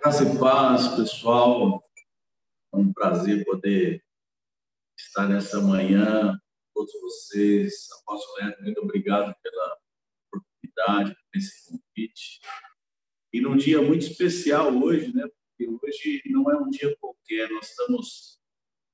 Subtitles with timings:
[0.00, 1.82] Graça e paz, pessoal.
[2.72, 4.00] É um prazer poder
[4.96, 6.40] estar nessa manhã
[6.72, 7.88] com todos vocês.
[8.02, 9.76] Apóstolo Neto, muito obrigado pela
[10.32, 12.40] oportunidade, por esse convite.
[13.32, 15.26] E num dia muito especial hoje, né?
[15.26, 18.40] Porque hoje não é um dia qualquer, nós estamos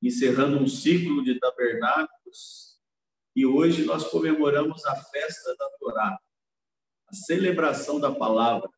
[0.02, 2.80] encerrando um ciclo de tabernáculos
[3.36, 6.18] e hoje nós comemoramos a festa da Torá,
[7.08, 8.70] a celebração da palavra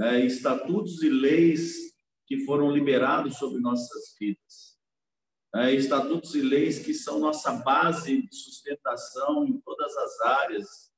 [0.00, 1.94] é, estatutos e leis
[2.26, 4.78] que foram liberados sobre nossas vidas.
[5.54, 10.90] É, estatutos e leis que são nossa base de sustentação em todas as áreas,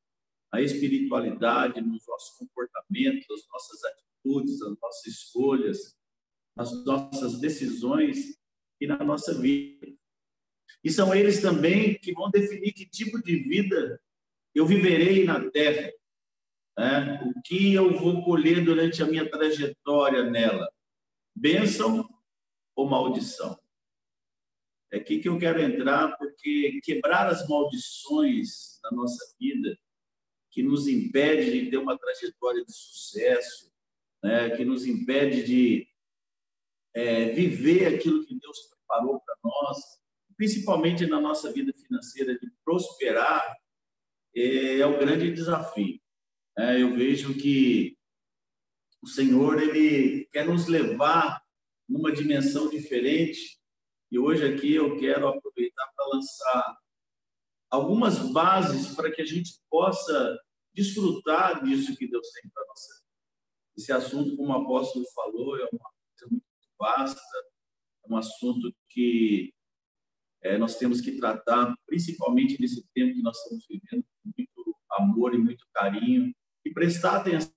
[0.52, 5.96] a espiritualidade, nos nossos comportamentos, as nossas atitudes, as nossas escolhas,
[6.56, 8.38] as nossas decisões
[8.80, 9.86] e na nossa vida.
[10.84, 14.00] E são eles também que vão definir que tipo de vida
[14.54, 15.90] eu viverei na terra.
[16.78, 17.20] Né?
[17.24, 20.70] O que eu vou colher durante a minha trajetória nela?
[21.34, 22.08] Bênção
[22.74, 23.58] ou maldição?
[24.90, 29.76] É aqui que eu quero entrar, porque quebrar as maldições da nossa vida,
[30.50, 33.72] que nos impede de ter uma trajetória de sucesso,
[34.22, 34.50] né?
[34.50, 35.88] que nos impede de
[36.94, 39.78] é, viver aquilo que Deus preparou para nós,
[40.36, 43.56] principalmente na nossa vida financeira, de prosperar,
[44.36, 46.02] é, é o grande desafio
[46.58, 47.96] é, eu vejo que
[49.02, 51.42] o Senhor ele quer nos levar
[51.88, 53.58] numa dimensão diferente.
[54.10, 56.78] E hoje aqui eu quero aproveitar para lançar
[57.70, 60.38] algumas bases para que a gente possa
[60.74, 62.80] desfrutar disso que Deus tem para nós.
[63.76, 66.44] Esse assunto, como o apóstolo falou, é uma coisa muito
[66.78, 67.20] vasta,
[68.04, 69.52] é um assunto que
[70.42, 75.34] é, nós temos que tratar, principalmente nesse tempo que nós estamos vivendo, com muito amor
[75.34, 76.34] e muito carinho,
[76.64, 77.52] e prestar atenção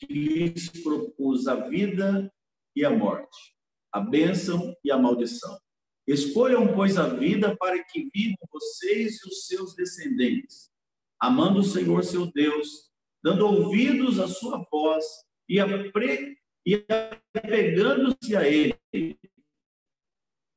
[0.00, 2.32] que lhes propus a vida
[2.74, 3.54] e a morte,
[3.92, 5.58] a bênção e a maldição.
[6.10, 10.68] Escolham, pois, a vida para que vivam vocês e os seus descendentes,
[11.20, 12.90] amando o Senhor seu Deus,
[13.22, 15.04] dando ouvidos à sua voz
[15.48, 15.58] e,
[16.66, 16.84] e
[17.32, 18.76] apegando-se a Ele.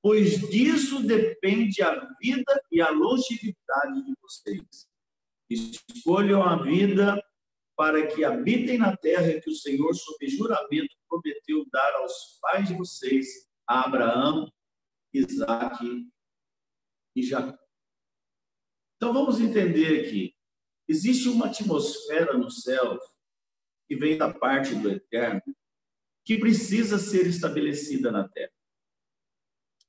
[0.01, 4.87] Pois disso depende a vida e a longevidade de vocês.
[5.47, 7.23] Escolham a vida
[7.77, 12.75] para que habitem na terra que o Senhor, sob juramento, prometeu dar aos pais de
[12.75, 13.27] vocês,
[13.67, 14.51] a Abraão,
[15.13, 15.85] Isaac
[17.15, 17.57] e Jacó.
[18.95, 20.35] Então vamos entender aqui.
[20.87, 22.99] Existe uma atmosfera no céu
[23.87, 25.41] que vem da parte do Eterno
[26.25, 28.53] que precisa ser estabelecida na terra.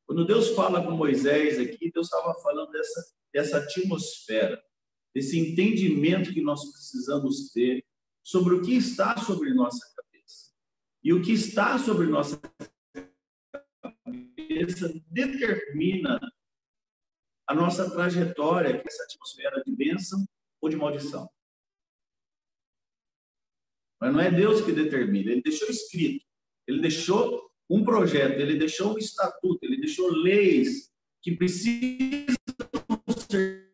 [0.06, 4.62] Quando Deus fala com Moisés aqui, Deus estava falando dessa, dessa atmosfera,
[5.14, 7.84] desse entendimento que nós precisamos ter
[8.22, 10.52] sobre o que está sobre nossa cabeça.
[11.02, 12.40] E o que está sobre nossa
[14.44, 16.20] cabeça determina
[17.46, 20.24] a nossa trajetória, que é essa atmosfera de bênção
[20.60, 21.28] ou de maldição.
[24.00, 26.24] Mas não é Deus que determina, ele deixou escrito,
[26.66, 32.36] ele deixou um projeto, ele deixou um estatuto, ele deixou leis que precisam
[33.28, 33.64] ser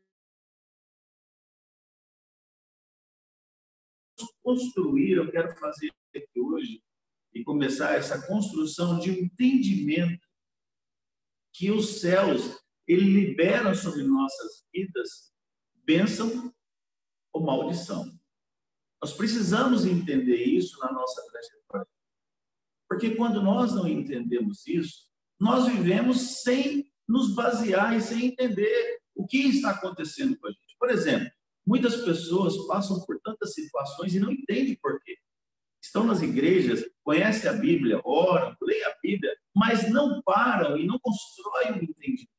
[4.42, 6.82] construir, eu quero fazer aqui hoje
[7.32, 10.29] e começar essa construção de entendimento
[11.60, 15.30] que os céus ele libera sobre nossas vidas
[15.84, 16.50] bênção
[17.34, 18.18] ou maldição.
[18.98, 21.86] Nós precisamos entender isso na nossa trajetória.
[22.88, 29.26] Porque quando nós não entendemos isso, nós vivemos sem nos basear e sem entender o
[29.26, 30.76] que está acontecendo com a gente.
[30.78, 31.30] Por exemplo,
[31.66, 35.14] muitas pessoas passam por tantas situações e não entendem por quê
[35.82, 40.98] estão nas igrejas, conhecem a Bíblia, oram, leem a Bíblia, mas não param e não
[40.98, 42.30] constroem o entendimento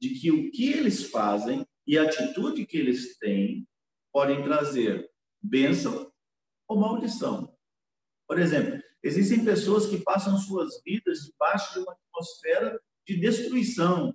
[0.00, 3.66] de que o que eles fazem e a atitude que eles têm
[4.12, 5.08] podem trazer
[5.40, 6.12] bênção
[6.68, 7.54] ou maldição.
[8.26, 14.14] Por exemplo, existem pessoas que passam suas vidas debaixo de uma atmosfera de destruição,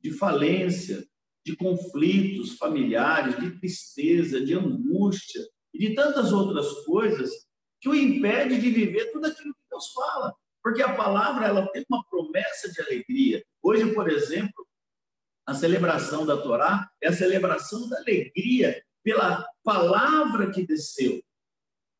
[0.00, 1.06] de falência,
[1.44, 7.45] de conflitos familiares, de tristeza, de angústia e de tantas outras coisas
[7.80, 10.34] que o impede de viver tudo aquilo que Deus fala.
[10.62, 13.44] Porque a palavra ela tem uma promessa de alegria.
[13.62, 14.66] Hoje, por exemplo,
[15.48, 21.22] A celebração da Torá é a celebração da alegria pela palavra que desceu.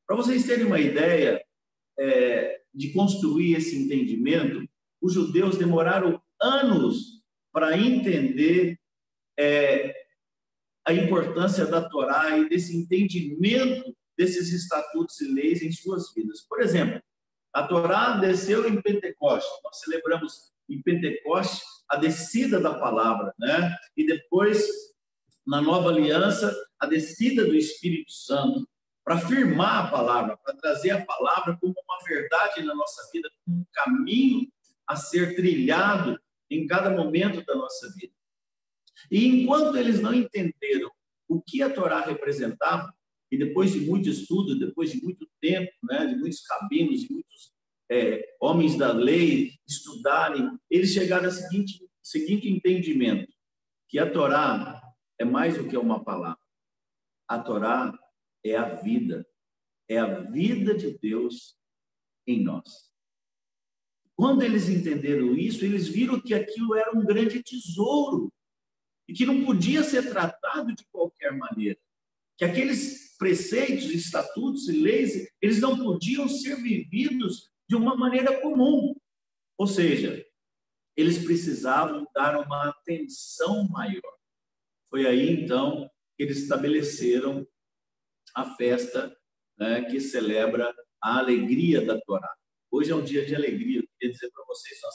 [0.04, 1.40] Para vocês terem uma ideia
[1.96, 4.68] é, de construir esse entendimento,
[5.00, 7.22] os judeus demoraram anos
[7.52, 8.76] para entender
[9.38, 9.94] é,
[10.84, 16.42] a importância da Torá e desse entendimento desses estatutos e leis em suas vidas.
[16.48, 17.02] Por exemplo,
[17.52, 19.50] a Torá desceu em Pentecostes.
[19.64, 23.74] Nós celebramos em Pentecostes a descida da palavra, né?
[23.96, 24.66] E depois,
[25.46, 28.68] na nova aliança, a descida do Espírito Santo
[29.04, 33.58] para afirmar a palavra, para trazer a palavra como uma verdade na nossa vida, como
[33.58, 34.48] um caminho
[34.86, 36.20] a ser trilhado
[36.50, 38.12] em cada momento da nossa vida.
[39.10, 40.90] E enquanto eles não entenderam
[41.28, 42.92] o que a Torá representava,
[43.30, 47.52] e depois de muito estudo, depois de muito tempo, né, de muitos cabinos, de muitos
[47.90, 53.32] é, homens da lei estudarem, eles chegaram ao seguinte, seguinte entendimento,
[53.88, 54.80] que a Torá
[55.18, 56.38] é mais do que uma palavra.
[57.28, 57.96] A Torá
[58.44, 59.26] é a vida,
[59.88, 61.56] é a vida de Deus
[62.26, 62.86] em nós.
[64.14, 68.32] Quando eles entenderam isso, eles viram que aquilo era um grande tesouro
[69.06, 71.78] e que não podia ser tratado de qualquer maneira.
[72.36, 78.94] Que aqueles preceitos, estatutos e leis, eles não podiam ser vividos de uma maneira comum.
[79.58, 80.24] Ou seja,
[80.96, 84.16] eles precisavam dar uma atenção maior.
[84.88, 87.46] Foi aí, então, que eles estabeleceram
[88.34, 89.16] a festa
[89.58, 92.32] né, que celebra a alegria da Torá.
[92.70, 93.80] Hoje é um dia de alegria.
[93.80, 94.94] Eu queria dizer para vocês, nós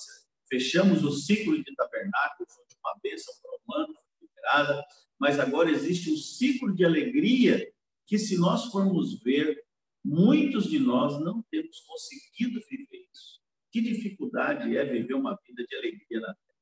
[0.50, 4.86] fechamos o ciclo de tabernáculo, foi uma bênção para o humano, liberada,
[5.22, 7.72] mas agora existe um ciclo de alegria
[8.08, 9.64] que, se nós formos ver,
[10.04, 13.40] muitos de nós não temos conseguido viver isso.
[13.72, 16.58] Que dificuldade é viver uma vida de alegria na terra?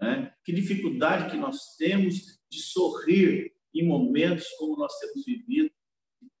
[0.00, 0.34] Né?
[0.44, 5.70] Que dificuldade que nós temos de sorrir em momentos como nós temos vivido,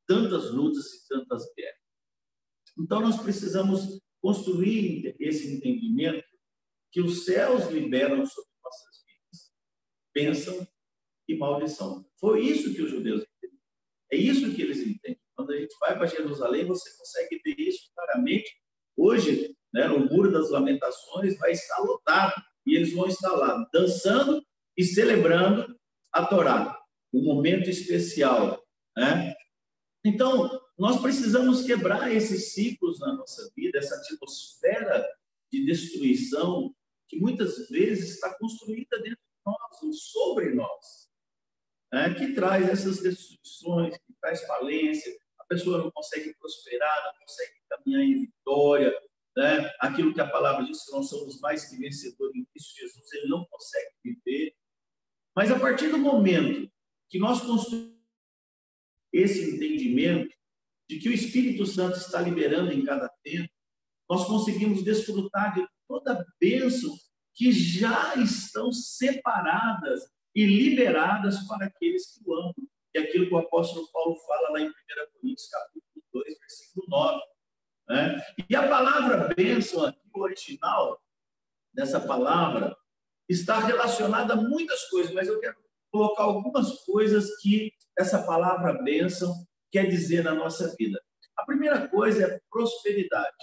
[0.08, 1.78] tantas lutas e tantas guerras.
[2.76, 6.26] Então, nós precisamos construir esse entendimento
[6.90, 9.52] que os céus liberam sobre nossas vidas,
[10.12, 10.68] bênção
[11.30, 12.04] e maldição.
[12.18, 13.62] Foi isso que os judeus entenderam.
[14.12, 15.20] É isso que eles entendem.
[15.36, 18.50] Quando a gente vai para Jerusalém, você consegue ver isso claramente.
[18.96, 22.34] Hoje, né, o Muro das Lamentações vai estar lotado
[22.66, 24.44] e eles vão estar lá dançando
[24.76, 25.74] e celebrando
[26.12, 26.76] a Torá,
[27.12, 28.60] um momento especial.
[28.96, 29.34] Né?
[30.04, 35.06] Então, nós precisamos quebrar esses ciclos na nossa vida, essa atmosfera
[35.52, 36.74] de destruição
[37.08, 41.09] que muitas vezes está construída dentro de nós, ou sobre nós,
[41.92, 42.14] né?
[42.14, 48.02] que traz essas destruições, que traz falência, a pessoa não consegue prosperar, não consegue caminhar
[48.02, 48.92] em vitória,
[49.36, 49.70] né?
[49.80, 53.28] aquilo que a palavra diz que nós somos mais que vencedores em Cristo Jesus, ele
[53.28, 54.54] não consegue viver.
[55.34, 56.70] Mas a partir do momento
[57.08, 57.98] que nós construímos
[59.12, 60.34] esse entendimento
[60.88, 63.48] de que o Espírito Santo está liberando em cada tempo,
[64.08, 66.96] nós conseguimos desfrutar de toda a bênção
[67.34, 70.00] que já estão separadas
[70.34, 72.54] e liberadas para aqueles que o amam.
[72.94, 74.72] É aquilo que o apóstolo Paulo fala lá em 1
[75.12, 77.20] Coríntios, capítulo 2, versículo 9.
[77.88, 78.26] Né?
[78.48, 81.00] E a palavra bênção aqui, o original
[81.72, 82.76] dessa palavra,
[83.28, 85.56] está relacionada a muitas coisas, mas eu quero
[85.90, 89.32] colocar algumas coisas que essa palavra bênção
[89.70, 91.00] quer dizer na nossa vida.
[91.36, 93.36] A primeira coisa é prosperidade.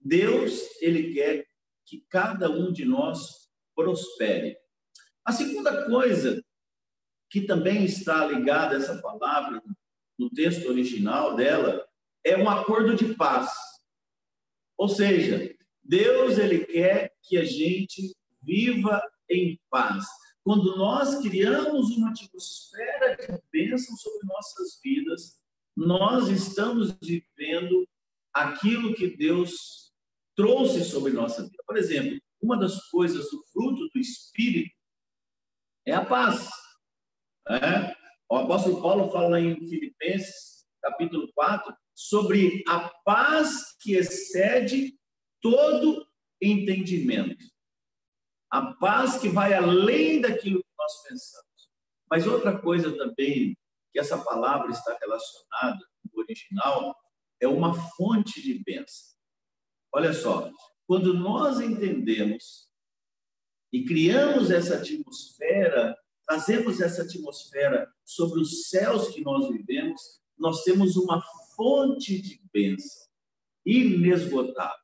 [0.00, 1.46] Deus, ele quer
[1.84, 4.56] que cada um de nós prospere.
[5.28, 6.42] A segunda coisa
[7.28, 9.62] que também está ligada a essa palavra
[10.18, 11.86] no texto original dela
[12.24, 13.52] é um acordo de paz.
[14.78, 15.54] Ou seja,
[15.84, 20.06] Deus ele quer que a gente viva em paz.
[20.42, 25.42] Quando nós criamos uma atmosfera de bênção sobre nossas vidas,
[25.76, 27.86] nós estamos vivendo
[28.32, 29.92] aquilo que Deus
[30.34, 31.62] trouxe sobre nossa vida.
[31.66, 34.77] Por exemplo, uma das coisas do fruto do Espírito
[35.90, 36.48] é a paz.
[37.48, 37.96] É?
[38.30, 44.98] O apóstolo Paulo fala em Filipenses, capítulo 4, sobre a paz que excede
[45.40, 46.06] todo
[46.40, 47.44] entendimento.
[48.50, 51.48] A paz que vai além daquilo que nós pensamos.
[52.10, 53.56] Mas outra coisa também
[53.92, 56.94] que essa palavra está relacionada no original
[57.40, 59.16] é uma fonte de bênção.
[59.92, 60.50] Olha só,
[60.86, 62.67] quando nós entendemos
[63.72, 65.96] e criamos essa atmosfera,
[66.26, 70.00] trazemos essa atmosfera sobre os céus que nós vivemos,
[70.38, 71.22] nós temos uma
[71.56, 73.08] fonte de bênção
[73.64, 74.78] inesgotável.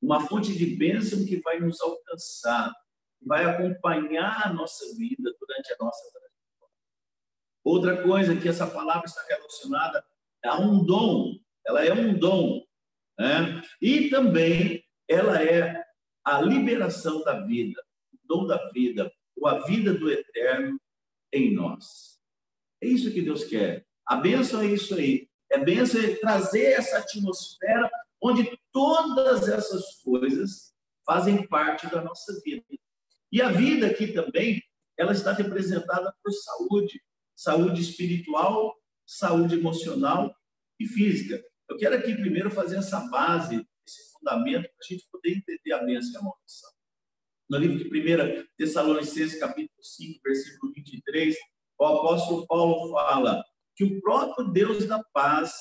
[0.00, 2.72] Uma fonte de bênção que vai nos alcançar,
[3.22, 6.74] vai acompanhar a nossa vida durante a nossa trajetória.
[7.64, 10.04] Outra coisa que essa palavra está relacionada
[10.44, 12.62] a um dom, ela é um dom,
[13.18, 13.62] né?
[13.80, 15.82] E também ela é
[16.24, 17.82] a liberação da vida,
[18.34, 20.80] dom da vida, ou a vida do eterno
[21.32, 22.18] em nós.
[22.82, 23.86] É isso que Deus quer.
[24.06, 25.28] A bênção é isso aí.
[25.50, 30.74] É bênção é trazer essa atmosfera onde todas essas coisas
[31.06, 32.64] fazem parte da nossa vida.
[33.30, 34.62] E a vida aqui também,
[34.96, 37.02] ela está representada por saúde,
[37.36, 38.74] saúde espiritual,
[39.06, 40.34] saúde emocional
[40.80, 41.42] e física.
[41.68, 45.84] Eu quero aqui primeiro fazer essa base, esse fundamento, para a gente poder entender a
[45.84, 46.74] bênção e a maldição.
[47.48, 51.36] No livro de 1 Tessalonicenses, capítulo 5, versículo 23,
[51.78, 53.44] o apóstolo Paulo fala
[53.76, 55.52] que o próprio Deus da paz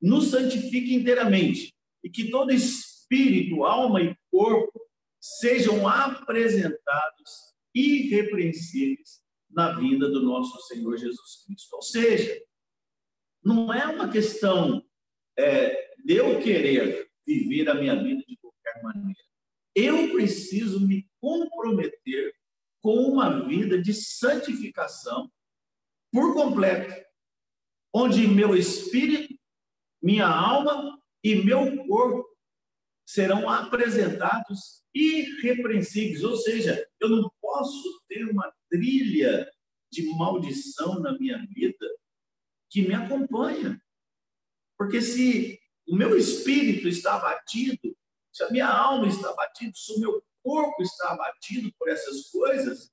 [0.00, 4.80] nos santifique inteiramente e que todo espírito, alma e corpo
[5.18, 11.74] sejam apresentados irrepreensíveis na vida do nosso Senhor Jesus Cristo.
[11.76, 12.38] Ou seja,
[13.42, 14.84] não é uma questão
[15.38, 19.20] é, de eu querer viver a minha vida de qualquer maneira.
[19.74, 22.34] Eu preciso me comprometer
[22.82, 25.32] com uma vida de santificação
[26.12, 27.02] por completo,
[27.94, 29.34] onde meu espírito,
[30.02, 32.28] minha alma e meu corpo
[33.06, 39.50] serão apresentados irrepreensíveis, ou seja, eu não posso ter uma trilha
[39.90, 41.86] de maldição na minha vida
[42.68, 43.82] que me acompanha.
[44.76, 47.96] Porque se o meu espírito está abatido,
[48.30, 52.92] se a minha alma está abatida, se o meu corpo está abatido por essas coisas,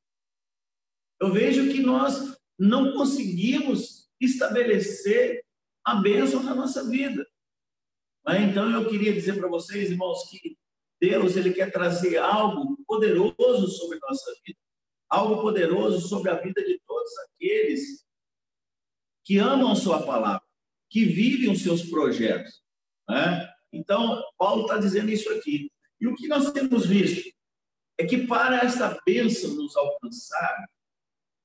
[1.19, 5.43] eu vejo que nós não conseguimos estabelecer
[5.85, 7.27] a bênção na nossa vida.
[8.27, 10.57] Então eu queria dizer para vocês, irmãos, que
[10.99, 14.59] Deus ele quer trazer algo poderoso sobre nossa vida,
[15.09, 18.05] algo poderoso sobre a vida de todos aqueles
[19.23, 20.45] que amam Sua palavra,
[20.89, 22.63] que vivem os seus projetos.
[23.09, 23.51] Né?
[23.73, 25.71] Então, Paulo está dizendo isso aqui.
[25.99, 27.31] E o que nós temos visto
[28.01, 30.65] é que para essa bênção nos alcançar,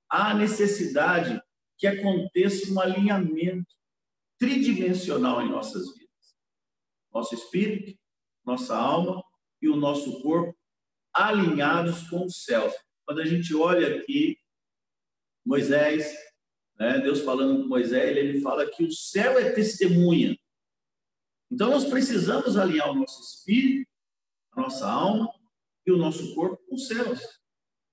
[0.08, 1.38] há necessidade
[1.76, 3.74] que aconteça um alinhamento
[4.38, 6.08] tridimensional em nossas vidas.
[7.12, 7.98] Nosso espírito,
[8.42, 9.22] nossa alma
[9.60, 10.56] e o nosso corpo
[11.12, 12.72] alinhados com os céus.
[13.04, 14.38] Quando a gente olha aqui,
[15.44, 16.10] Moisés,
[16.78, 20.38] né, Deus falando com Moisés, ele fala que o céu é testemunha.
[21.50, 23.90] Então nós precisamos alinhar o nosso espírito,
[24.52, 25.35] a nossa alma
[25.86, 27.20] e o nosso corpo com os céus,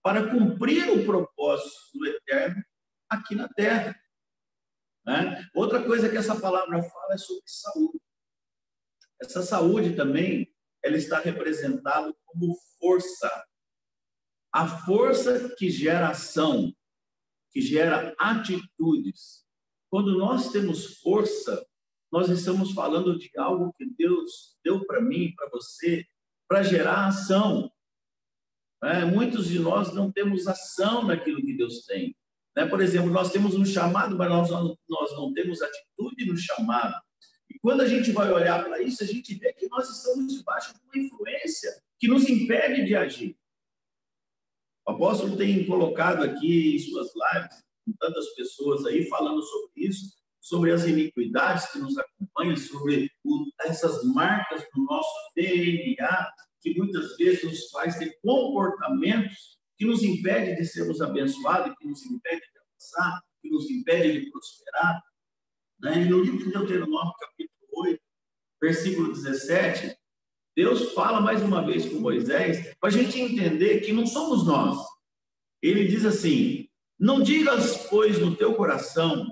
[0.01, 2.63] para cumprir o propósito do eterno
[3.09, 3.95] aqui na terra.
[5.05, 5.47] Né?
[5.53, 8.01] Outra coisa que essa palavra fala é sobre saúde.
[9.21, 13.45] Essa saúde também ela está representada como força.
[14.51, 16.73] A força que gera ação,
[17.51, 19.45] que gera atitudes.
[19.89, 21.65] Quando nós temos força,
[22.11, 26.05] nós estamos falando de algo que Deus deu para mim, para você,
[26.47, 27.71] para gerar ação.
[28.83, 32.15] É, muitos de nós não temos ação naquilo que Deus tem.
[32.55, 32.65] Né?
[32.65, 36.95] Por exemplo, nós temos um chamado, mas nós nós não temos atitude no chamado.
[37.49, 40.73] E quando a gente vai olhar para isso, a gente vê que nós estamos debaixo
[40.73, 43.37] de uma influência que nos impede de agir.
[44.85, 50.13] O apóstolo tem colocado aqui em suas lives, com tantas pessoas aí, falando sobre isso,
[50.41, 53.09] sobre as iniquidades que nos acompanham, sobre
[53.61, 56.31] essas marcas do nosso DNA,
[56.63, 62.05] que muitas vezes nos faz ter comportamentos que nos impedem de sermos abençoados, que nos
[62.05, 65.03] impedem de avançar, que nos impedem de prosperar.
[65.81, 66.03] Né?
[66.03, 68.01] E no livro de Deuteronômio, capítulo 8,
[68.61, 69.93] versículo 17,
[70.55, 74.77] Deus fala mais uma vez com Moisés, para a gente entender que não somos nós.
[75.61, 79.27] Ele diz assim: Não digas, pois, no teu coração,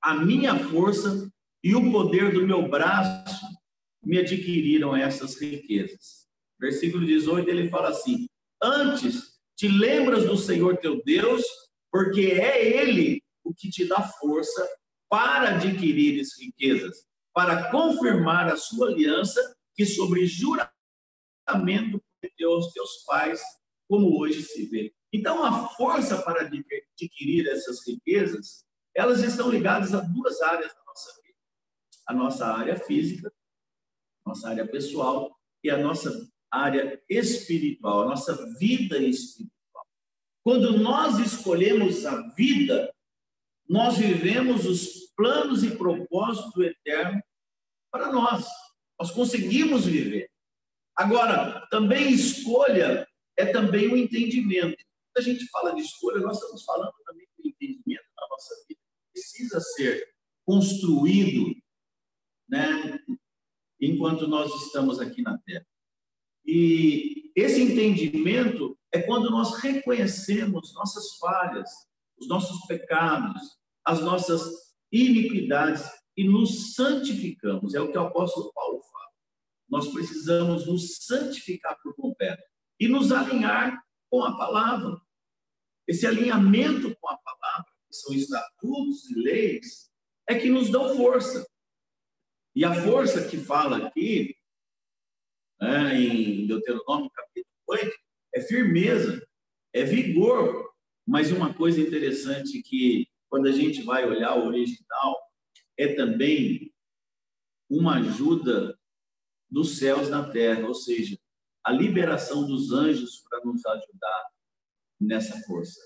[0.00, 1.30] a minha força
[1.62, 3.46] e o poder do meu braço
[4.02, 6.21] me adquiriram essas riquezas.
[6.62, 8.28] Versículo 18, ele fala assim:
[8.62, 11.42] Antes te lembras do Senhor teu Deus,
[11.90, 14.64] porque é Ele o que te dá força
[15.10, 17.04] para adquirir riquezas,
[17.34, 19.40] para confirmar a sua aliança
[19.74, 20.70] que sobre juramento
[21.44, 23.42] prometeu aos teus pais,
[23.88, 24.94] como hoje se vê.
[25.12, 28.64] Então, a força para adquirir essas riquezas,
[28.94, 31.38] elas estão ligadas a duas áreas da nossa vida:
[32.06, 33.32] a nossa área física,
[34.24, 39.86] nossa área pessoal e a nossa área espiritual, a nossa vida espiritual.
[40.44, 42.92] Quando nós escolhemos a vida,
[43.68, 47.22] nós vivemos os planos e propósitos do eterno
[47.90, 48.46] para nós.
[49.00, 50.30] Nós conseguimos viver.
[50.94, 54.76] Agora, também escolha é também o entendimento.
[54.76, 58.80] Quando a gente fala de escolha, nós estamos falando também do entendimento na nossa vida.
[59.12, 60.06] Precisa ser
[60.44, 61.54] construído
[62.48, 62.98] né,
[63.80, 65.66] enquanto nós estamos aqui na Terra.
[66.44, 71.70] E esse entendimento é quando nós reconhecemos nossas falhas,
[72.18, 73.40] os nossos pecados,
[73.84, 74.42] as nossas
[74.90, 75.82] iniquidades
[76.16, 77.74] e nos santificamos.
[77.74, 79.08] É o que o apóstolo Paulo fala.
[79.68, 82.42] Nós precisamos nos santificar por completo
[82.78, 85.00] e nos alinhar com a palavra.
[85.86, 89.90] Esse alinhamento com a palavra, que são estatutos e leis,
[90.28, 91.46] é que nos dão força.
[92.54, 94.36] E a força que fala aqui,
[95.62, 97.92] né, em Deuteronômio capítulo 8,
[98.34, 99.24] é firmeza,
[99.72, 100.72] é vigor.
[101.06, 105.16] Mas uma coisa interessante que, quando a gente vai olhar o original,
[105.78, 106.72] é também
[107.70, 108.76] uma ajuda
[109.48, 111.16] dos céus na terra, ou seja,
[111.64, 114.30] a liberação dos anjos para nos ajudar
[115.00, 115.80] nessa força.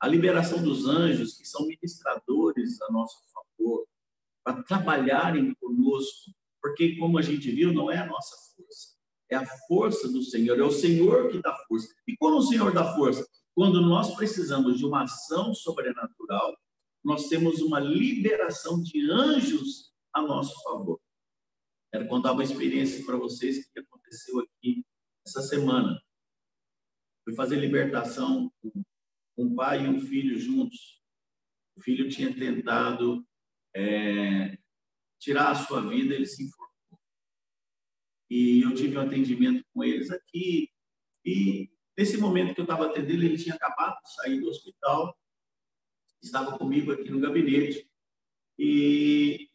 [0.00, 3.86] A liberação dos anjos, que são ministradores a nosso favor,
[4.42, 6.32] para trabalharem conosco,
[6.62, 8.47] porque, como a gente viu, não é a nossa
[9.30, 11.94] é a força do Senhor, é o Senhor que dá força.
[12.06, 13.26] E como o Senhor dá força?
[13.54, 16.56] Quando nós precisamos de uma ação sobrenatural,
[17.04, 21.00] nós temos uma liberação de anjos a nosso favor.
[21.92, 24.84] Quero contar uma experiência para vocês que aconteceu aqui
[25.26, 26.00] essa semana.
[27.24, 28.84] Fui fazer libertação com
[29.36, 31.02] um pai e um filho juntos.
[31.76, 33.26] O filho tinha tentado
[33.74, 34.58] é,
[35.18, 36.67] tirar a sua vida, ele se enforcou.
[38.30, 40.70] E eu tive um atendimento com eles aqui.
[41.24, 45.16] E nesse momento que eu estava atendendo, ele tinha acabado de sair do hospital
[46.22, 47.88] estava comigo aqui no gabinete.
[48.58, 49.48] E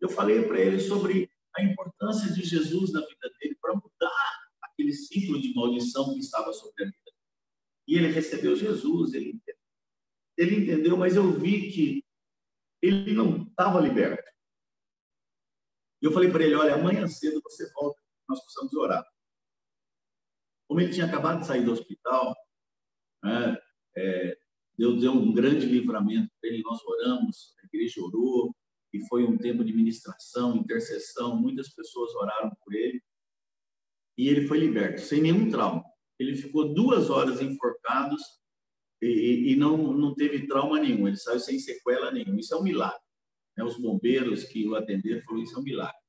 [0.00, 4.92] eu falei para ele sobre a importância de Jesus na vida dele para mudar aquele
[4.92, 6.98] ciclo de maldição que estava sobre a vida.
[7.86, 9.54] E ele recebeu Jesus, ele entendeu.
[10.36, 12.04] Ele entendeu, mas eu vi que
[12.82, 14.24] ele não estava liberto.
[16.02, 19.04] Eu falei para ele: olha, amanhã cedo você volta, nós precisamos orar.
[20.66, 22.34] Como ele tinha acabado de sair do hospital,
[23.22, 23.56] né,
[23.96, 24.38] é,
[24.76, 28.54] Deus deu um grande livramento para ele, nós oramos, a igreja orou,
[28.92, 33.02] e foi um tempo de ministração, intercessão, muitas pessoas oraram por ele,
[34.16, 35.84] e ele foi liberto, sem nenhum trauma.
[36.18, 38.16] Ele ficou duas horas enforcado
[39.02, 42.38] e, e não, não teve trauma nenhum, ele saiu sem sequela nenhuma.
[42.38, 43.02] Isso é um milagre.
[43.56, 43.64] Né?
[43.64, 46.03] Os bombeiros que o atenderam falaram: Isso é um milagre.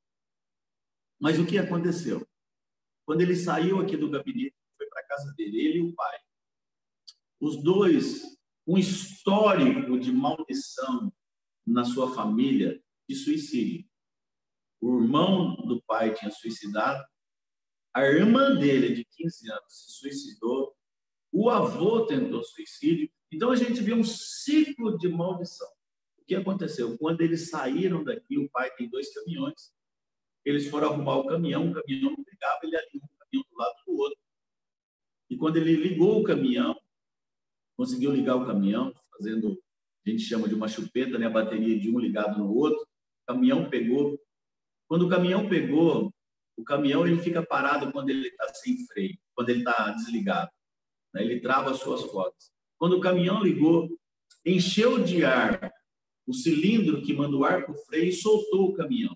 [1.20, 2.28] Mas o que aconteceu?
[3.06, 6.18] Quando ele saiu aqui do gabinete, foi para a casa dele, ele e o pai.
[7.40, 8.36] Os dois
[8.68, 11.14] um histórico de maldição
[11.66, 13.86] na sua família de suicídio.
[14.82, 17.04] O irmão do pai tinha suicidado,
[17.94, 20.76] a irmã dele, de 15 anos, se suicidou,
[21.32, 23.10] o avô tentou suicídio.
[23.32, 25.68] Então a gente vê um ciclo de maldição.
[26.18, 26.98] O que aconteceu?
[26.98, 29.72] Quando eles saíram daqui, o pai tem dois caminhões,
[30.46, 33.76] eles foram arrumar o caminhão, o caminhão não pegava, ele alinhou o caminhão do lado
[33.88, 34.20] do outro.
[35.30, 36.80] E quando ele ligou o caminhão,
[37.76, 39.60] conseguiu ligar o caminhão, fazendo,
[40.06, 41.26] a gente chama de uma chupeta, né?
[41.26, 42.80] a bateria de um ligado no outro.
[42.82, 44.20] O caminhão pegou.
[44.88, 46.14] Quando o caminhão pegou,
[46.56, 50.52] o caminhão ele fica parado quando ele está sem freio, quando ele está desligado.
[51.12, 51.24] Né?
[51.24, 52.52] Ele trava as suas rodas.
[52.78, 53.90] Quando o caminhão ligou,
[54.46, 55.74] encheu de ar
[56.28, 59.16] o cilindro que manda o ar para o freio e soltou o caminhão.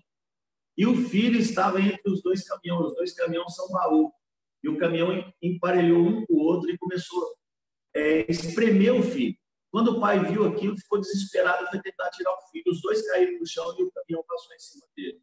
[0.80, 2.86] E o filho estava entre os dois caminhões.
[2.86, 4.10] Os dois caminhões são baú.
[4.62, 7.22] E o caminhão emparelhou um com o outro e começou
[7.94, 9.36] é, espremeu o filho.
[9.70, 12.64] Quando o pai viu aquilo, ficou desesperado, foi tentar tirar o filho.
[12.68, 15.22] Os dois caíram no chão e o caminhão passou em cima dele.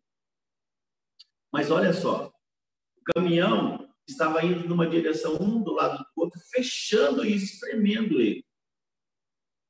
[1.52, 7.26] Mas olha só, o caminhão estava indo numa direção um do lado do outro, fechando
[7.26, 8.46] e espremendo ele.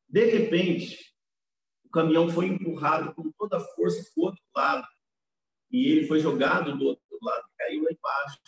[0.10, 1.16] De repente,
[1.86, 4.97] o caminhão foi empurrado com toda a força para o outro lado.
[5.72, 8.40] E ele foi jogado do outro lado, caiu lá embaixo.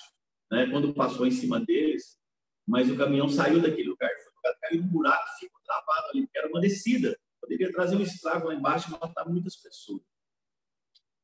[0.52, 0.68] Né?
[0.72, 2.20] Quando passou em cima deles,
[2.68, 6.62] mas o caminhão saiu daquele lugar, foi caiu num buraco ficou travado ali, era uma
[6.62, 7.18] descida.
[7.42, 10.02] Poderia trazer um estrago lá embaixo e matar muitas pessoas.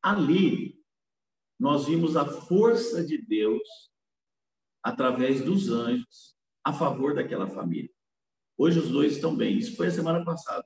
[0.01, 0.83] Ali,
[1.59, 3.67] nós vimos a força de Deus
[4.83, 7.89] através dos anjos a favor daquela família.
[8.57, 9.57] Hoje os dois estão bem.
[9.57, 10.65] Isso foi a semana passada.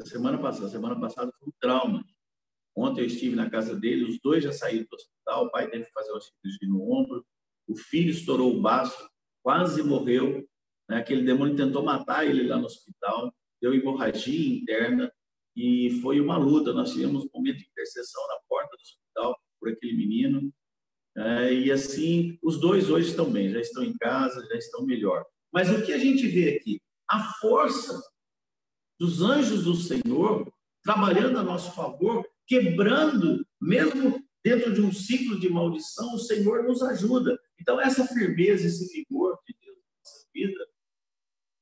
[0.00, 2.04] A semana passada, a semana passada foi um trauma.
[2.76, 5.84] Ontem eu estive na casa dele, os dois já saíram do hospital, o pai teve
[5.84, 7.24] que fazer uma cirurgia no ombro,
[7.68, 9.08] o filho estourou o baço,
[9.42, 10.46] quase morreu,
[10.88, 10.96] né?
[10.98, 15.12] Aquele demônio tentou matar ele lá no hospital, deu hemorragia interna
[15.56, 16.72] e foi uma luta.
[16.72, 20.52] Nós tivemos um momento de intercessão na porta do hospital por aquele menino
[21.14, 25.24] É, e assim, os dois hoje estão bem, já estão em casa, já estão melhor.
[25.52, 26.80] Mas o que a gente vê aqui?
[27.06, 28.00] A força
[28.98, 30.50] dos anjos do Senhor
[30.82, 36.82] trabalhando a nosso favor, quebrando, mesmo dentro de um ciclo de maldição, o Senhor nos
[36.82, 37.38] ajuda.
[37.60, 40.68] Então, essa firmeza, esse vigor de Deus na nossa vida,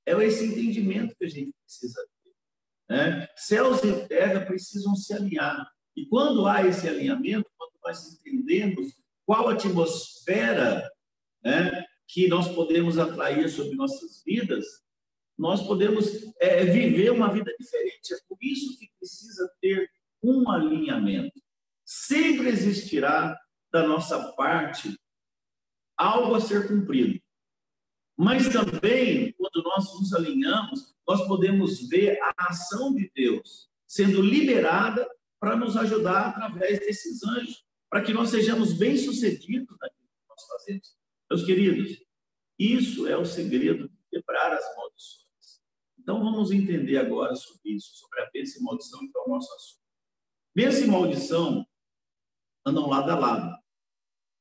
[0.06, 2.94] é esse entendimento que a gente precisa ter.
[2.94, 3.28] Né?
[3.36, 5.70] Céus e terra precisam se alinhar.
[5.94, 8.94] E quando há esse alinhamento, quando nós entendemos
[9.26, 10.90] qual atmosfera
[11.44, 14.66] né, que nós podemos atrair sobre nossas vidas,
[15.38, 16.06] nós podemos
[16.40, 18.12] é, viver uma vida diferente.
[18.12, 19.88] É por isso que precisa ter
[20.22, 21.40] um alinhamento.
[21.84, 23.38] Sempre existirá
[23.72, 24.98] da nossa parte
[25.96, 27.20] algo a ser cumprido.
[28.16, 35.08] Mas também, quando nós nos alinhamos, nós podemos ver a ação de Deus sendo liberada
[35.40, 40.96] para nos ajudar através desses anjos, para que nós sejamos bem-sucedidos naquilo que nós fazemos.
[41.30, 42.04] Meus queridos,
[42.58, 45.62] isso é o segredo de quebrar as maldições.
[45.98, 49.52] Então vamos entender agora sobre isso, sobre a bênção e maldição, que é o nosso
[49.54, 49.79] assunto.
[50.54, 51.66] Bênção e maldição
[52.66, 53.58] andam lado a lado.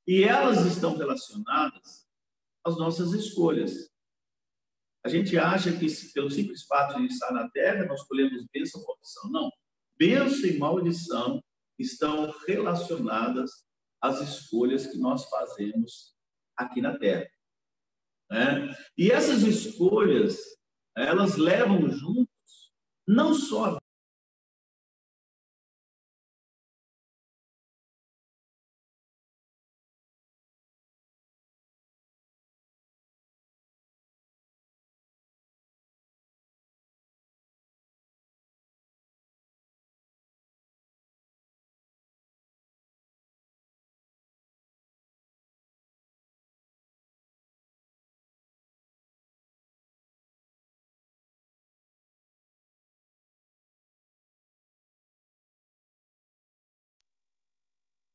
[0.07, 2.07] E elas estão relacionadas
[2.65, 3.89] às nossas escolhas.
[5.05, 8.87] A gente acha que, pelo simples fato de estar na terra, nós escolhemos bênção ou
[8.87, 9.31] maldição.
[9.31, 9.49] Não.
[9.97, 11.43] Bênção e maldição
[11.77, 13.65] estão relacionadas
[14.01, 16.15] às escolhas que nós fazemos
[16.57, 17.29] aqui na terra.
[18.29, 18.75] Né?
[18.97, 20.37] E essas escolhas
[20.95, 22.29] elas levam juntos
[23.07, 23.79] não só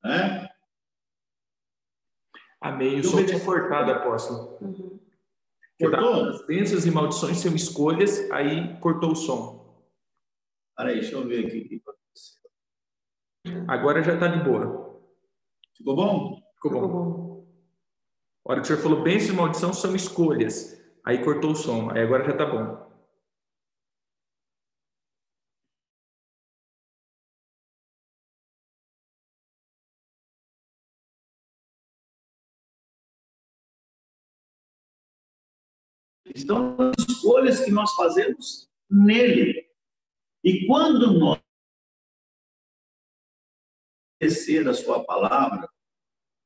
[0.04, 0.48] É?
[2.60, 3.00] Amém.
[3.00, 4.58] O som tinha cortado, apóstolo.
[4.60, 5.00] Uhum.
[5.80, 6.28] Cortou?
[6.28, 9.84] As bênçãos e maldições são escolhas, aí cortou o som.
[10.76, 13.64] Peraí, deixa eu ver aqui o que aconteceu.
[13.68, 15.02] Agora já está de boa.
[15.76, 16.42] Ficou bom?
[16.54, 16.80] Ficou bom.
[16.80, 17.24] Ficou bom.
[18.46, 21.90] A hora que o senhor falou bênçãos e maldição são escolhas, aí cortou o som,
[21.90, 22.83] aí agora já está bom.
[36.34, 39.68] Estão as escolhas que nós fazemos nele.
[40.42, 41.40] E quando nós
[44.20, 45.68] conhecer a sua palavra,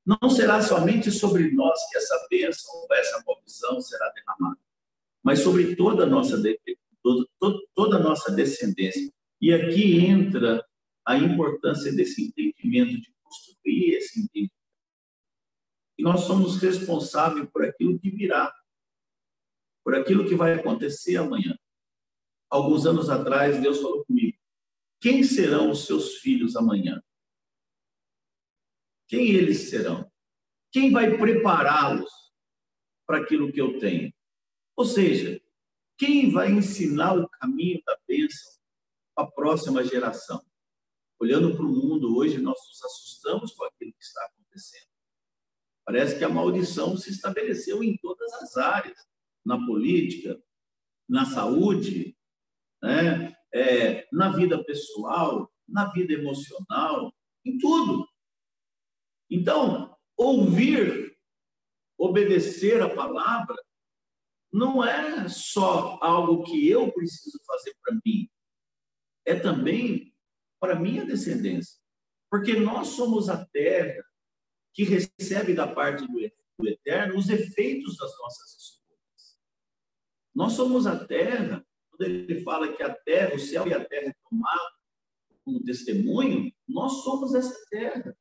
[0.04, 4.58] não será somente sobre nós que essa bênção ou essa maldição será derramada,
[5.22, 6.42] mas sobre toda a nossa,
[7.02, 9.12] toda, toda a nossa descendência.
[9.40, 10.64] E aqui entra
[11.06, 14.52] a importância desse entendimento, de construir esse entendimento.
[15.98, 18.52] E nós somos responsáveis por aquilo que virá
[19.88, 21.58] por aquilo que vai acontecer amanhã.
[22.50, 24.36] Alguns anos atrás, Deus falou comigo:
[25.00, 27.02] quem serão os seus filhos amanhã?
[29.06, 30.12] Quem eles serão?
[30.70, 32.10] Quem vai prepará-los
[33.06, 34.12] para aquilo que eu tenho?
[34.76, 35.40] Ou seja,
[35.96, 38.52] quem vai ensinar o caminho da bênção
[39.16, 40.44] a próxima geração?
[41.18, 44.90] Olhando para o mundo hoje, nós nos assustamos com aquilo que está acontecendo.
[45.82, 49.07] Parece que a maldição se estabeleceu em todas as áreas
[49.48, 50.38] na política,
[51.08, 52.14] na saúde,
[52.82, 53.34] né?
[53.50, 57.10] É, na vida pessoal, na vida emocional,
[57.46, 58.06] em tudo.
[59.30, 61.16] Então, ouvir,
[61.96, 63.56] obedecer a palavra,
[64.52, 68.28] não é só algo que eu preciso fazer para mim,
[69.24, 70.14] é também
[70.60, 71.80] para minha descendência.
[72.30, 74.04] Porque nós somos a terra
[74.74, 78.77] que recebe da parte do Eterno os efeitos das nossas escolhas.
[80.38, 84.10] Nós somos a terra, quando ele fala que a terra, o céu e a terra
[84.10, 84.70] é tomado
[85.44, 88.16] como testemunho, nós somos essa terra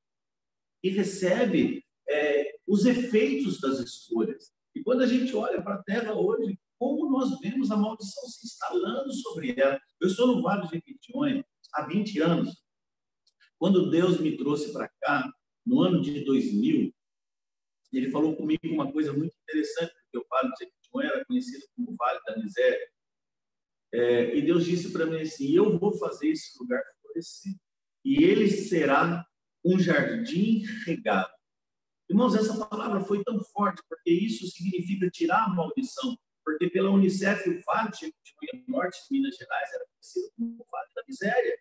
[0.82, 4.52] que recebe é, os efeitos das escolhas.
[4.74, 8.48] E quando a gente olha para a terra hoje, como nós vemos a maldição se
[8.48, 9.80] instalando sobre ela.
[10.02, 12.64] Eu estou no Vale de Jequitinhonha há 20 anos.
[13.60, 15.32] Quando Deus me trouxe para cá,
[15.64, 16.92] no ano de 2000,
[17.94, 20.66] ele falou comigo uma coisa muito interessante, porque o Vale de
[21.02, 22.90] era conhecido como Vale da Miséria.
[23.94, 27.54] É, e Deus disse para mim assim: Eu vou fazer esse lugar florescer.
[28.04, 29.26] E ele será
[29.64, 31.32] um jardim regado.
[32.10, 36.18] Irmãos, essa palavra foi tão forte, porque isso significa tirar a maldição.
[36.44, 38.14] Porque pela Unicef, o Vale de
[38.68, 41.58] Norte, de Minas Gerais, era conhecido como o Vale da Miséria.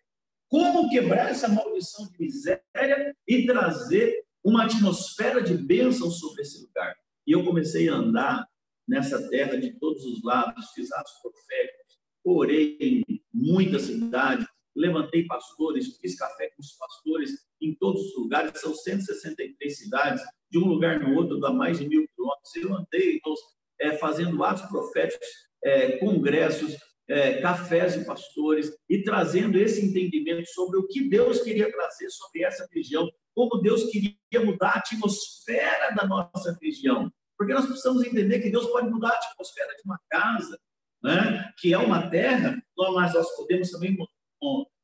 [0.49, 6.95] Como quebrar essa maldição de miséria e trazer uma atmosfera de bênção sobre esse lugar?
[7.27, 8.47] E eu comecei a andar
[8.87, 15.97] nessa terra de todos os lados, fiz atos proféticos, orei em muitas cidades, levantei pastores,
[15.99, 21.01] fiz café com os pastores em todos os lugares, são 163 cidades, de um lugar
[21.01, 22.57] no outro dá mais de mil quilômetros.
[22.57, 23.35] Eu andei então,
[23.81, 25.27] é, fazendo atos proféticos,
[25.65, 26.77] é, congressos,
[27.09, 32.43] é, cafés de pastores e trazendo esse entendimento sobre o que Deus queria trazer sobre
[32.43, 37.11] essa região, como Deus queria mudar a atmosfera da nossa região.
[37.37, 40.59] Porque nós precisamos entender que Deus pode mudar a atmosfera de uma casa,
[41.03, 41.53] né?
[41.59, 43.97] que é uma terra, mas nós podemos também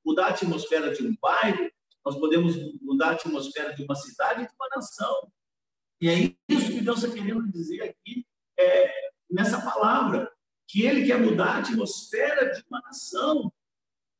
[0.05, 1.71] mudar a atmosfera de um bairro,
[2.05, 5.33] nós podemos mudar a atmosfera de uma cidade e de uma nação.
[6.01, 6.15] E é
[6.49, 8.27] isso que Deus está querendo dizer aqui
[8.59, 10.31] é, nessa palavra,
[10.69, 13.53] que Ele quer mudar a atmosfera de uma nação,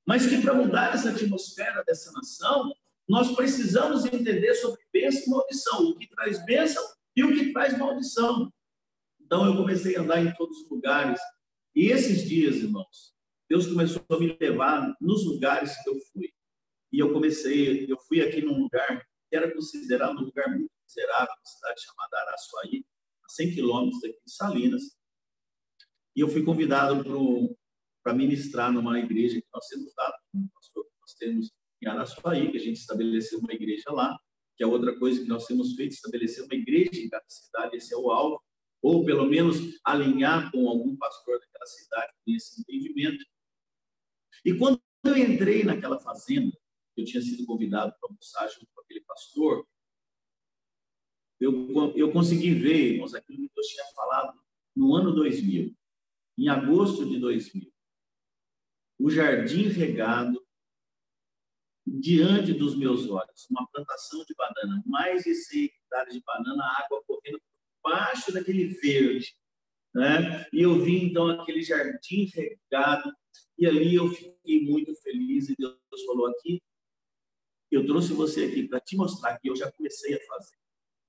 [0.07, 2.73] mas que para mudar essa atmosfera dessa nação,
[3.09, 6.83] nós precisamos entender sobre bênção e maldição, o que traz bênção
[7.17, 8.53] e o que traz maldição.
[9.21, 11.21] Então eu comecei a andar em todos os lugares.
[11.75, 13.15] E esses dias, irmãos,
[13.49, 16.33] Deus começou a me levar nos lugares que eu fui.
[16.93, 21.35] E eu comecei, eu fui aqui num lugar que era considerado um lugar muito miserável,
[21.35, 22.85] uma cidade chamada Araçuaí,
[23.25, 24.83] a 100 quilômetros daqui de Salinas.
[26.15, 27.03] E eu fui convidado
[28.03, 32.77] para ministrar numa igreja que nós temos dado, nós temos em Araçuaí, que a gente
[32.77, 34.19] estabeleceu uma igreja lá
[34.63, 37.93] que é outra coisa que nós temos feito, estabelecer uma igreja em cada cidade, esse
[37.93, 38.41] é o alvo,
[38.81, 43.25] ou pelo menos alinhar com algum pastor daquela cidade com esse entendimento.
[44.45, 46.57] E quando eu entrei naquela fazenda,
[46.97, 49.67] eu tinha sido convidado para almoçar junto com aquele pastor,
[51.41, 54.41] eu, eu consegui ver, irmãos, aquilo que Deus tinha falado
[54.77, 55.75] no ano 2000,
[56.39, 57.69] em agosto de 2000.
[59.01, 60.41] O jardim regado
[61.87, 67.03] diante dos meus olhos uma plantação de banana, mais de 100 hectares de banana, água
[67.07, 67.41] correndo
[67.83, 69.35] por baixo daquele verde.
[69.95, 70.47] Né?
[70.53, 73.13] E eu vi então aquele jardim regado,
[73.59, 75.49] e ali eu fiquei muito feliz.
[75.49, 76.63] E Deus falou aqui:
[77.71, 80.57] eu trouxe você aqui para te mostrar que eu já comecei a fazer.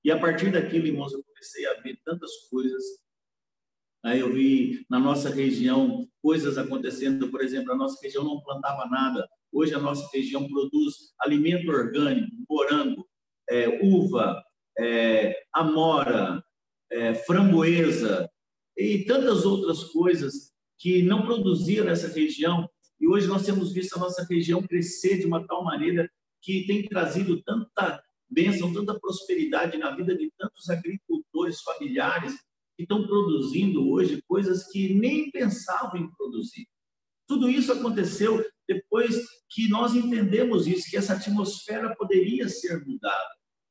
[0.04, 2.82] E a partir daquilo, irmãos, eu comecei a ver tantas coisas.
[4.02, 8.86] Aí eu vi na nossa região coisas acontecendo, por exemplo, a nossa região não plantava
[8.86, 13.08] nada, Hoje a nossa região produz alimento orgânico, morango,
[13.48, 14.42] é, uva,
[14.76, 16.44] é, amora,
[16.90, 18.28] é, framboesa
[18.76, 22.68] e tantas outras coisas que não produziam nessa região.
[23.00, 26.10] E hoje nós temos visto a nossa região crescer de uma tal maneira
[26.42, 32.34] que tem trazido tanta bênção, tanta prosperidade na vida de tantos agricultores familiares
[32.76, 36.66] que estão produzindo hoje coisas que nem pensavam em produzir.
[37.26, 39.16] Tudo isso aconteceu depois
[39.50, 43.30] que nós entendemos isso, que essa atmosfera poderia ser mudada.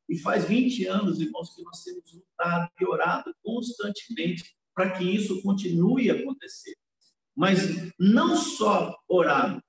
[0.09, 4.43] E faz 20 anos, irmãos, que nós temos lutado e orado constantemente
[4.75, 6.75] para que isso continue a acontecer.
[7.35, 7.59] Mas
[7.99, 9.61] não só orado,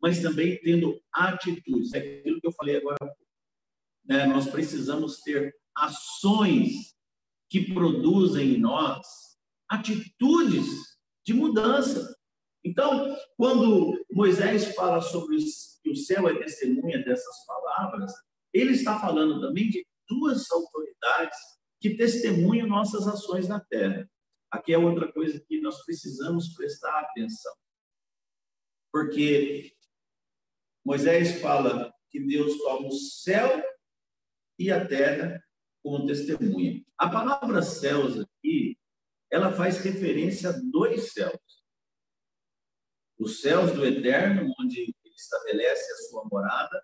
[0.00, 1.92] mas também tendo atitudes.
[1.92, 2.98] É aquilo que eu falei agora.
[4.04, 4.26] Né?
[4.26, 6.94] Nós precisamos ter ações
[7.50, 9.06] que produzem em nós
[9.68, 10.66] atitudes
[11.26, 12.16] de mudança.
[12.64, 15.36] Então, quando Moisés fala sobre
[15.82, 18.12] que o céu é testemunha dessas palavras,
[18.52, 21.38] ele está falando também de duas autoridades
[21.80, 24.08] que testemunham nossas ações na terra.
[24.50, 27.54] Aqui é outra coisa que nós precisamos prestar atenção.
[28.92, 29.72] Porque
[30.84, 33.62] Moisés fala que Deus toma o céu
[34.58, 35.42] e a terra
[35.82, 36.84] como testemunha.
[36.96, 38.78] A palavra céus aqui,
[39.30, 41.60] ela faz referência a dois céus
[43.20, 46.82] os céus do eterno, onde ele estabelece a sua morada,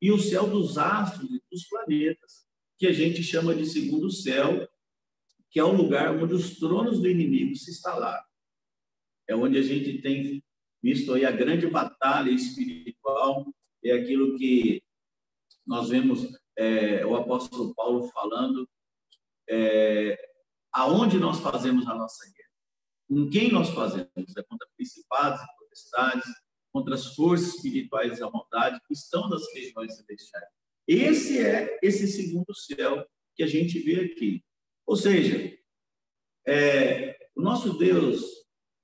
[0.00, 2.46] e o céu dos astros e dos planetas,
[2.78, 4.68] que a gente chama de segundo céu,
[5.50, 8.24] que é o lugar onde os tronos do inimigo se instalaram.
[9.28, 10.44] É onde a gente tem
[10.80, 13.44] visto aí a grande batalha espiritual,
[13.82, 14.82] é aquilo que
[15.66, 18.68] nós vemos é, o apóstolo Paulo falando,
[19.48, 20.16] é,
[20.72, 22.44] aonde nós fazemos a nossa guerra.
[23.08, 24.36] Com quem nós fazemos?
[24.36, 26.28] É contra principados e tempestades,
[26.72, 30.48] contra as forças espirituais da maldade que estão nas regiões celestiais.
[30.86, 34.44] Esse é esse segundo céu que a gente vê aqui.
[34.86, 35.56] Ou seja,
[36.46, 38.22] é, o nosso Deus,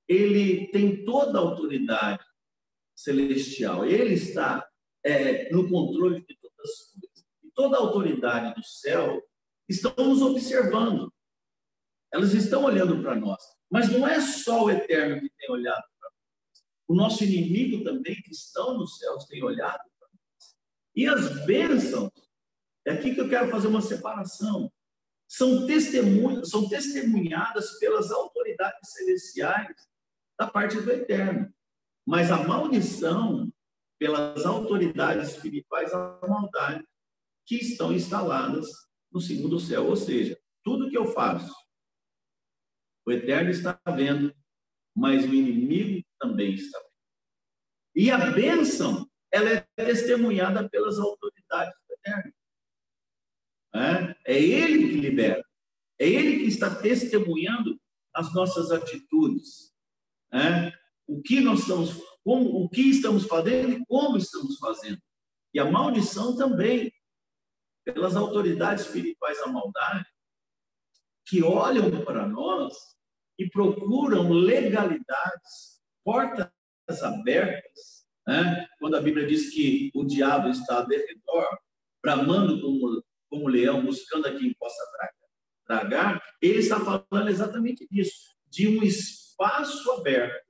[0.09, 2.25] ele tem toda a autoridade
[2.95, 4.67] celestial, ele está
[5.05, 7.10] é, no controle de todas as coisas.
[7.61, 9.23] Toda a autoridade do céu
[9.69, 11.13] estão nos observando.
[12.11, 13.39] Elas estão olhando para nós.
[13.71, 16.65] Mas não é só o eterno que tem olhado para nós.
[16.89, 20.57] O nosso inimigo também, que estão nos céus, tem olhado para nós.
[20.97, 22.11] E as bênçãos,
[22.87, 24.73] é aqui que eu quero fazer uma separação.
[25.29, 29.77] São testemunhas, são testemunhadas pelas autoridades celestiais
[30.39, 31.53] da parte do eterno.
[32.07, 33.53] Mas a maldição
[33.99, 36.89] pelas autoridades espirituais a maldade
[37.47, 38.69] que estão instaladas
[39.13, 39.87] no segundo céu.
[39.87, 41.53] Ou seja, tudo que eu faço,
[43.07, 44.35] o Eterno está vendo,
[44.95, 46.91] mas o inimigo também está vendo.
[47.97, 52.33] E a bênção, ela é testemunhada pelas autoridades do Eterno.
[53.75, 55.45] É, é ele que libera.
[55.99, 57.81] É ele que está testemunhando
[58.15, 59.73] as nossas atitudes.
[60.33, 60.73] É?
[61.07, 65.01] O que nós estamos, como, o que estamos fazendo e como estamos fazendo.
[65.53, 66.93] E a maldição também,
[67.85, 70.07] pelas autoridades espirituais da maldade,
[71.27, 72.75] que olham para nós
[73.39, 76.51] e procuram legalidades, portas
[77.03, 78.67] abertas, né?
[78.79, 81.59] quando a Bíblia diz que o diabo está ao redor,
[82.03, 84.83] bramando como, como leão, buscando a quem possa
[85.67, 90.45] tragar, ele está falando exatamente disso, de um espaço aberto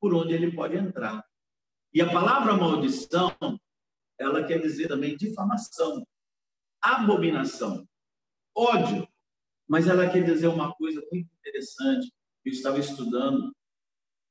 [0.00, 1.24] por onde ele pode entrar.
[1.94, 3.36] E a palavra maldição,
[4.18, 6.04] ela quer dizer também difamação,
[6.82, 7.88] abominação,
[8.54, 9.08] ódio,
[9.68, 12.12] mas ela quer dizer uma coisa muito interessante.
[12.44, 13.54] Eu estava estudando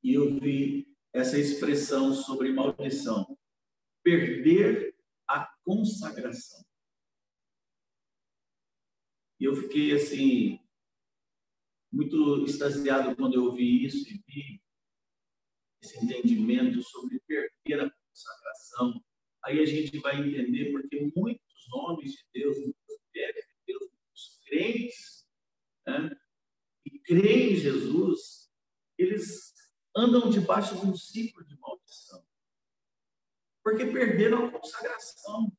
[0.04, 3.38] e eu vi essa expressão sobre maldição:
[4.04, 4.96] perder
[5.28, 6.64] a consagração.
[9.40, 10.60] E eu fiquei assim,
[11.92, 14.62] muito extasiado quando eu vi isso e vi
[15.82, 19.04] esse entendimento sobre perder a consagração.
[19.44, 24.42] Aí a gente vai entender porque muitos homens de Deus, muitas mulheres de Deus, muitos
[24.46, 25.28] crentes,
[25.88, 26.10] né,
[26.86, 28.50] e creem em Jesus,
[28.98, 29.54] eles
[29.96, 32.24] andam debaixo de um ciclo de maldição.
[33.64, 35.52] Porque perderam a consagração.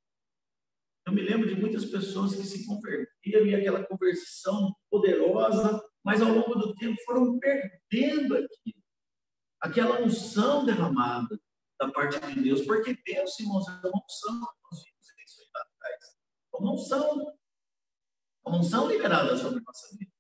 [1.07, 6.33] Eu me lembro de muitas pessoas que se convertiam e aquela conversão poderosa, mas ao
[6.33, 8.83] longo do tempo foram perdendo aquilo.
[9.61, 11.41] Aquela unção derramada
[11.81, 12.63] da parte de Deus.
[12.63, 14.41] Porque Deus, irmãos, é uma unção
[15.83, 16.17] nós vimos eleições atrás.
[16.53, 17.35] Uma unção.
[18.45, 20.13] Uma unção liberada sobre a nossa vida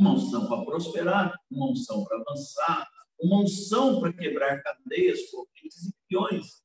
[0.00, 2.88] uma unção para prosperar, uma unção para avançar,
[3.20, 6.62] uma unção para quebrar cadeias, correntes e piões.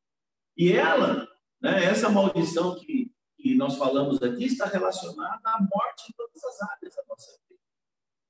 [0.56, 1.28] E ela,
[1.62, 6.62] né, essa maldição que, que nós falamos aqui, está relacionada à morte em todas as
[6.62, 7.62] áreas da nossa vida.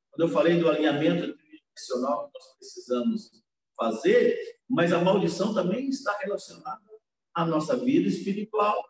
[0.09, 3.31] Quando eu falei do alinhamento tridimensional que nós precisamos
[3.77, 6.81] fazer, mas a maldição também está relacionada
[7.31, 8.83] à nossa vida espiritual,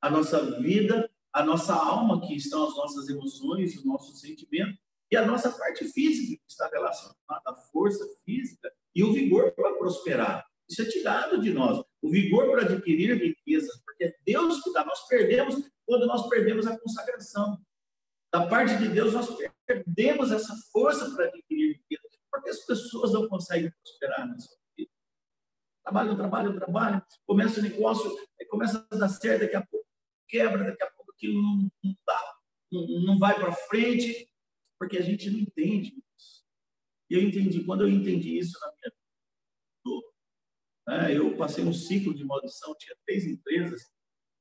[0.00, 4.78] à nossa vida, à nossa alma, que estão as nossas emoções o nosso sentimento,
[5.10, 9.74] e a nossa parte física, que está relacionada à força física e o vigor para
[9.74, 10.44] prosperar.
[10.68, 11.82] Isso é tirado de nós.
[12.02, 14.84] O vigor para adquirir riquezas, porque é Deus que dá.
[14.84, 15.54] Nós perdemos
[15.86, 17.58] quando nós perdemos a consagração.
[18.32, 19.28] Da parte de Deus, nós
[19.64, 24.56] perdemos essa força para adquirir riquezas, porque as pessoas não conseguem prosperar na sua
[25.86, 28.10] Trabalho, trabalho, trabalho, começa o negócio,
[28.50, 29.86] começa a dar certo, daqui a pouco
[30.26, 32.34] quebra, daqui a pouco aquilo não, não, dá,
[32.72, 34.28] não, não vai para frente,
[34.80, 36.44] porque a gente não entende isso.
[37.08, 38.92] E eu entendi, quando eu entendi isso na minha
[39.86, 40.06] vida,
[40.88, 43.80] né, eu passei um ciclo de maldição, tinha três empresas,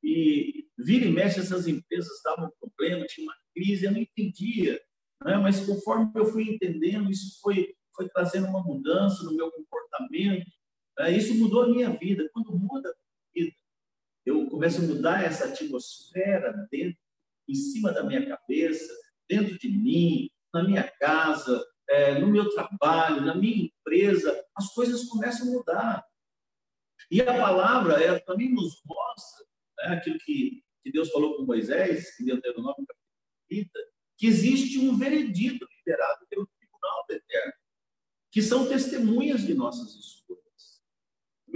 [0.03, 4.81] e vira e mexe essas empresas davam problema, tinha uma crise, eu não entendia,
[5.23, 10.49] né, mas conforme eu fui entendendo, isso foi, foi trazendo uma mudança no meu comportamento,
[11.09, 12.29] isso mudou a minha vida.
[12.33, 12.93] Quando muda a
[13.33, 13.55] vida,
[14.25, 16.97] eu começo a mudar essa atmosfera dentro,
[17.47, 18.91] em cima da minha cabeça,
[19.29, 25.03] dentro de mim, na minha casa, é, no meu trabalho, na minha empresa, as coisas
[25.05, 26.05] começam a mudar.
[27.11, 29.45] E a palavra ela também nos mostra
[29.77, 32.85] né, aquilo que, que Deus falou com Moisés, em Deuteronômio
[33.45, 33.85] capítulo
[34.17, 37.53] que existe um veredito liberado pelo Tribunal do Eterno,
[38.31, 40.44] que são testemunhas de nossas escolhas.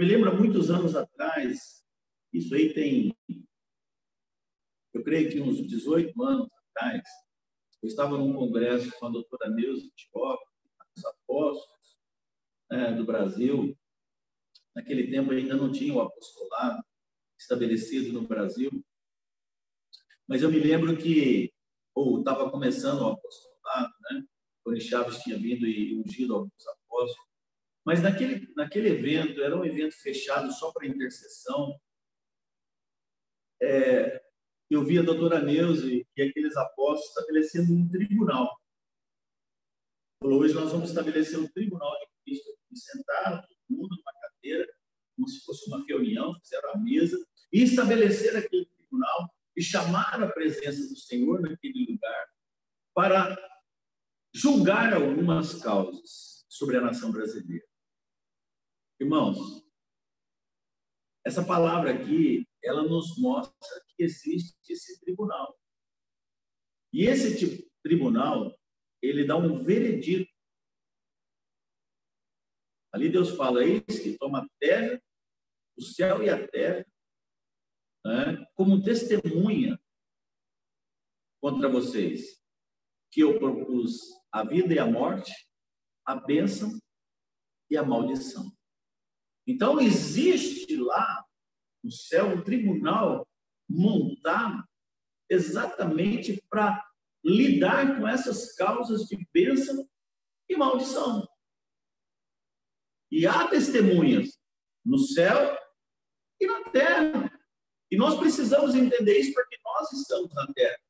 [0.00, 1.84] Me lembro muitos anos atrás,
[2.32, 3.14] isso aí tem,
[4.94, 7.02] eu creio que uns 18 anos atrás,
[7.82, 10.40] eu estava num congresso com a doutora Neuza Ticoc,
[10.96, 11.98] os apóstolos
[12.70, 13.76] né, do Brasil.
[14.74, 16.82] Naquele tempo ainda não tinha o apostolado
[17.38, 18.70] estabelecido no Brasil.
[20.26, 21.52] Mas eu me lembro que,
[21.94, 24.24] ou estava começando o apostolado, né?
[24.64, 27.29] Tony Chaves tinha vindo e ungido alguns apóstolos.
[27.84, 31.78] Mas naquele, naquele evento, era um evento fechado só para intercessão.
[33.62, 34.22] É,
[34.70, 38.60] eu vi a doutora Neuze e aqueles apóstolos estabelecendo um tribunal.
[40.22, 42.50] Hoje nós vamos estabelecer um tribunal de Cristo.
[42.70, 44.72] E sentaram todo mundo numa cadeira,
[45.16, 47.18] como se fosse uma reunião, fizeram a mesa,
[47.52, 52.28] e estabeleceram aquele tribunal e chamaram a presença do Senhor naquele lugar
[52.94, 53.36] para
[54.32, 57.69] julgar algumas causas sobre a nação brasileira.
[59.00, 59.64] Irmãos,
[61.24, 65.58] essa palavra aqui, ela nos mostra que existe esse tribunal.
[66.92, 68.54] E esse tipo, tribunal,
[69.00, 70.30] ele dá um veredito.
[72.92, 75.02] Ali Deus fala, eis que toma a terra,
[75.78, 76.84] o céu e a terra,
[78.04, 79.80] né, como testemunha
[81.40, 82.38] contra vocês,
[83.10, 85.32] que eu propus a vida e a morte,
[86.04, 86.78] a bênção
[87.70, 88.59] e a maldição.
[89.50, 91.26] Então, existe lá
[91.82, 93.26] no céu um tribunal
[93.68, 94.62] montado
[95.28, 96.80] exatamente para
[97.24, 99.88] lidar com essas causas de bênção
[100.48, 101.28] e maldição.
[103.10, 104.38] E há testemunhas
[104.86, 105.58] no céu
[106.40, 107.40] e na terra.
[107.90, 110.80] E nós precisamos entender isso porque nós estamos na terra.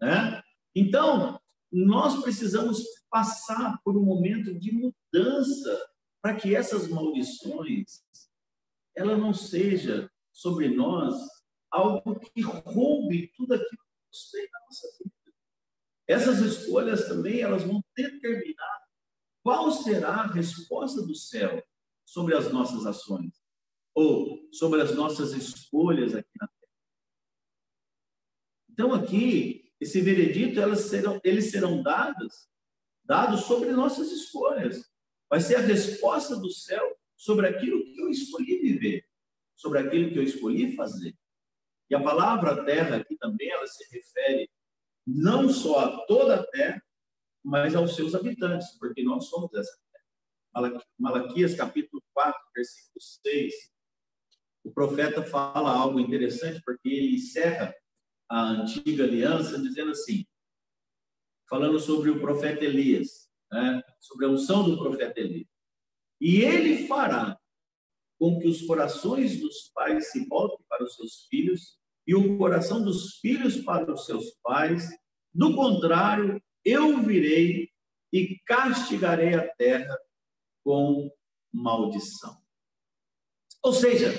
[0.00, 0.42] Né?
[0.74, 1.38] Então,
[1.70, 5.89] nós precisamos passar por um momento de mudança
[6.22, 8.02] para que essas maldições
[8.94, 11.14] ela não seja sobre nós
[11.70, 15.14] algo que roube tudo aquilo que Deus tem na nossa vida.
[16.06, 18.80] Essas escolhas também elas vão determinar
[19.42, 21.64] qual será a resposta do céu
[22.04, 23.40] sobre as nossas ações
[23.94, 26.72] ou sobre as nossas escolhas aqui na terra.
[28.70, 32.50] Então aqui esse veredito elas serão eles serão dados
[33.04, 34.89] dados sobre nossas escolhas.
[35.30, 39.06] Vai ser a resposta do céu sobre aquilo que eu escolhi viver,
[39.54, 41.16] sobre aquilo que eu escolhi fazer.
[41.88, 44.50] E a palavra terra aqui também ela se refere
[45.06, 46.82] não só a toda a terra,
[47.44, 50.84] mas aos seus habitantes, porque nós somos essa terra.
[50.98, 53.54] Malaquias capítulo 4, versículo 6,
[54.64, 57.74] o profeta fala algo interessante, porque ele encerra
[58.28, 60.26] a antiga aliança dizendo assim,
[61.48, 63.82] falando sobre o profeta Elias, né?
[63.98, 65.48] sobre a unção do profeta Elias.
[66.20, 67.38] E ele fará
[68.18, 72.82] com que os corações dos pais se voltem para os seus filhos e o coração
[72.82, 74.88] dos filhos para os seus pais.
[75.32, 77.70] Do contrário, eu virei
[78.12, 79.98] e castigarei a terra
[80.62, 81.10] com
[81.52, 82.36] maldição.
[83.62, 84.12] Ou seja,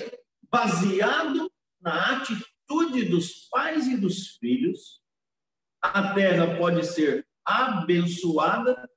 [0.50, 5.00] baseado na atitude dos pais e dos filhos,
[5.80, 8.88] a terra pode ser abençoada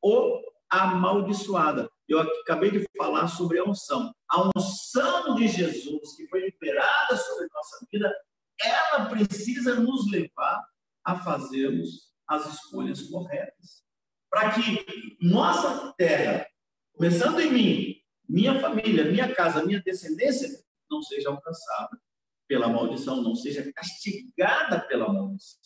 [0.00, 0.40] ou
[0.70, 1.90] amaldiçoada.
[2.08, 4.12] Eu acabei de falar sobre a unção.
[4.28, 8.14] A unção de Jesus, que foi liberada sobre nossa vida,
[8.60, 10.62] ela precisa nos levar
[11.04, 13.82] a fazermos as escolhas corretas.
[14.30, 16.46] Para que nossa terra,
[16.94, 17.96] começando em mim,
[18.28, 20.48] minha família, minha casa, minha descendência,
[20.88, 22.00] não seja alcançada
[22.46, 25.58] pela maldição, não seja castigada pela maldição.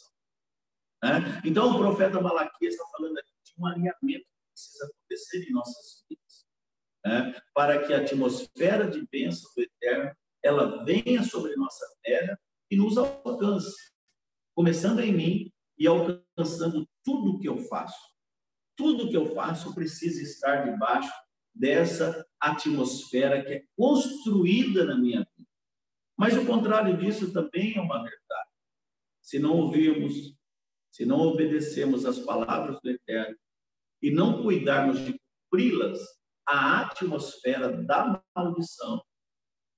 [1.02, 1.42] Né?
[1.44, 6.46] Então, o profeta Malaquias está falando aqui um alinhamento precisa acontecer em nossas vidas,
[7.04, 7.42] né?
[7.54, 12.38] para que a atmosfera de bênção do Eterno ela venha sobre nossa terra
[12.70, 13.74] e nos alcance,
[14.54, 17.98] começando em mim e alcançando tudo que eu faço.
[18.76, 21.12] Tudo que eu faço precisa estar debaixo
[21.54, 25.48] dessa atmosfera que é construída na minha vida.
[26.16, 28.50] Mas o contrário disso também é uma verdade.
[29.22, 30.36] Se não ouvirmos,
[30.92, 33.36] se não obedecemos às palavras do Eterno,
[34.04, 35.18] e não cuidarmos de
[35.50, 35.98] cumpri-las,
[36.46, 39.02] a atmosfera da maldição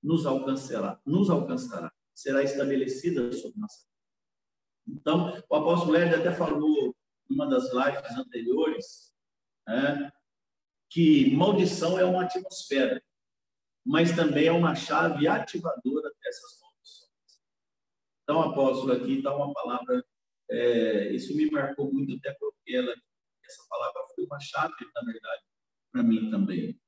[0.03, 4.99] nos alcançará, nos alcançará, será estabelecida sobre nossa vida.
[4.99, 6.93] Então, o apóstolo Ed até falou
[7.29, 9.13] em uma das lives anteriores
[9.65, 10.11] né,
[10.89, 13.01] que maldição é uma atmosfera,
[13.85, 17.39] mas também é uma chave ativadora dessas maldições.
[18.23, 20.05] Então, apóstolo, aqui está uma palavra,
[20.51, 22.93] é, isso me marcou muito até porque ela
[23.47, 25.43] essa palavra foi uma chave, na verdade,
[25.91, 26.79] para mim também.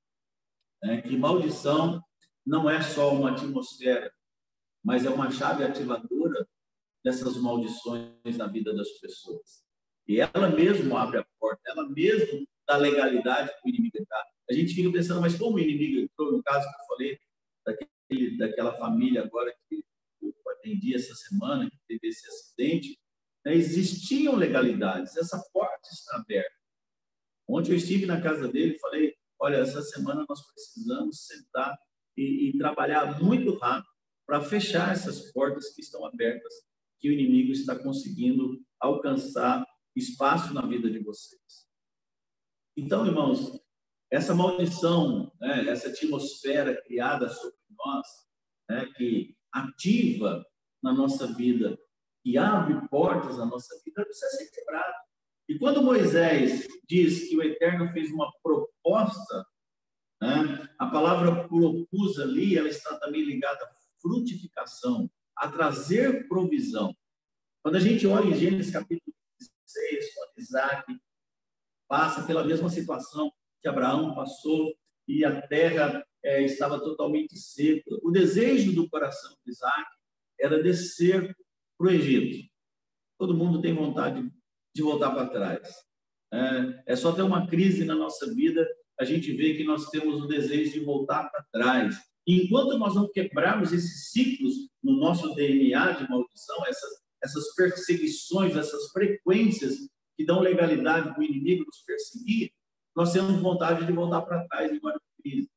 [0.84, 2.01] É que maldição
[2.45, 4.14] não é só uma atmosfera,
[4.84, 6.47] mas é uma chave ativadora
[7.03, 9.64] dessas maldições na vida das pessoas.
[10.07, 14.26] E ela mesmo abre a porta, ela mesmo dá legalidade para o inimigo entrar.
[14.49, 17.20] A gente fica pensando, mas como o inimigo entrou, no caso que eu falei,
[17.66, 19.84] daquele, daquela família agora que
[20.22, 22.99] eu atendi essa semana, que teve esse acidente,
[23.50, 26.54] né, existiam legalidades, essa porta está aberta.
[27.47, 31.76] Ontem eu estive na casa dele e falei: olha, essa semana nós precisamos sentar
[32.16, 33.89] e, e trabalhar muito rápido
[34.28, 36.54] para fechar essas portas que estão abertas,
[37.00, 41.68] que o inimigo está conseguindo alcançar espaço na vida de vocês.
[42.78, 43.60] Então, irmãos,
[44.12, 48.08] essa maldição, né, essa atmosfera criada sobre nós,
[48.70, 50.45] né, que ativa
[50.84, 51.78] na nossa vida,
[52.24, 54.93] que abre portas na nossa vida, precisa ser quebrada.
[55.47, 59.45] E quando Moisés diz que o Eterno fez uma proposta,
[60.22, 63.70] né, a palavra propus ali, ela está também ligada à
[64.01, 66.95] frutificação, a trazer provisão.
[67.63, 70.99] Quando a gente olha em Gênesis capítulo 16, quando Isaac
[71.88, 74.74] passa pela mesma situação que Abraão passou
[75.07, 79.89] e a terra é, estava totalmente seca, o desejo do coração de Isaac
[80.39, 81.36] era descer
[81.80, 82.45] para o Egito.
[83.17, 84.30] Todo mundo tem vontade
[84.75, 85.69] de voltar para trás.
[86.32, 88.67] É, é só ter uma crise na nossa vida,
[88.99, 91.95] a gente vê que nós temos o desejo de voltar para trás.
[92.27, 94.53] E enquanto nós não quebrarmos esses ciclos
[94.84, 96.89] no nosso DNA de maldição, essas,
[97.23, 99.77] essas perseguições, essas frequências
[100.17, 102.51] que dão legalidade para o inimigo nos perseguir,
[102.95, 104.82] nós temos vontade de voltar para trás em de
[105.23, 105.49] crise.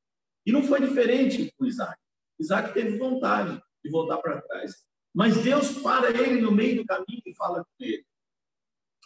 [0.47, 1.99] E não foi diferente com Isaac.
[2.39, 4.73] Isaac teve vontade de voltar para trás.
[5.15, 8.07] Mas Deus para ele no meio do caminho e fala com ele: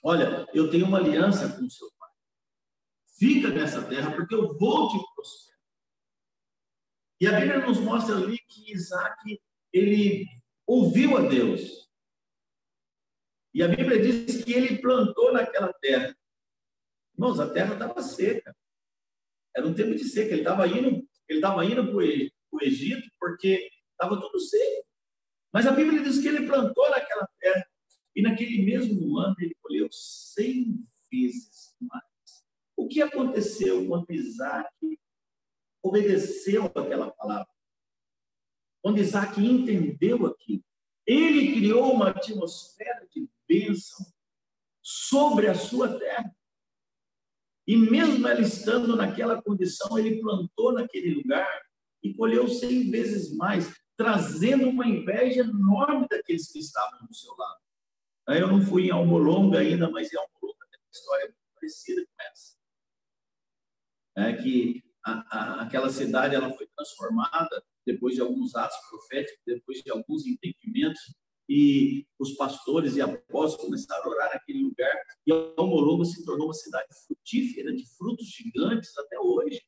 [0.03, 2.11] Olha, eu tenho uma aliança com o seu pai.
[3.19, 5.61] Fica nessa terra, porque eu vou te prosperar.
[7.21, 9.41] E a Bíblia nos mostra ali que Isaac,
[9.73, 10.27] ele
[10.67, 11.91] ouviu a Deus.
[13.55, 16.15] E a Bíblia diz que ele plantou naquela terra.
[17.15, 18.55] Irmãos, a terra estava seca.
[19.57, 20.33] Era um tempo de seca.
[20.33, 24.86] Ele estava indo, ele estava indo para o Egito porque estava tudo seco.
[25.57, 27.67] Mas a Bíblia diz que ele plantou naquela terra
[28.15, 32.45] e naquele mesmo ano ele colheu cem vezes mais.
[32.77, 34.69] O que aconteceu quando Isaac
[35.83, 37.49] obedeceu aquela palavra?
[38.83, 40.63] Quando Isaac entendeu aquilo,
[41.07, 44.05] ele criou uma atmosfera de bênção
[44.83, 46.37] sobre a sua terra.
[47.67, 51.63] E mesmo ela estando naquela condição, ele plantou naquele lugar
[52.03, 57.61] e colheu cem vezes mais trazendo uma inveja enorme daqueles que estavam do seu lado.
[58.29, 62.23] Eu não fui em Almolonga ainda, mas em Almolonga tem uma história muito parecida com
[62.31, 62.57] essa.
[64.19, 69.79] É que a, a, aquela cidade ela foi transformada depois de alguns atos proféticos, depois
[69.83, 71.01] de alguns entendimentos,
[71.49, 74.93] e os pastores e apóstolos começaram a orar naquele lugar,
[75.25, 79.63] e Almolonga se tornou uma cidade frutífera, de frutos gigantes até hoje.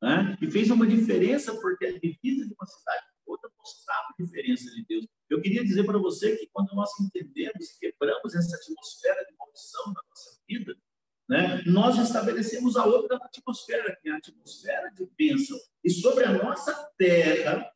[0.00, 0.38] Né?
[0.40, 4.84] E fez uma diferença porque a divisa de uma cidade outra mostrava a diferença de
[4.84, 5.06] Deus.
[5.28, 9.86] Eu queria dizer para você que quando nós entendemos e quebramos essa atmosfera de maldição
[9.88, 10.76] na nossa vida,
[11.28, 15.58] né, nós estabelecemos a outra atmosfera, que é a atmosfera de bênção.
[15.84, 17.70] E sobre a nossa terra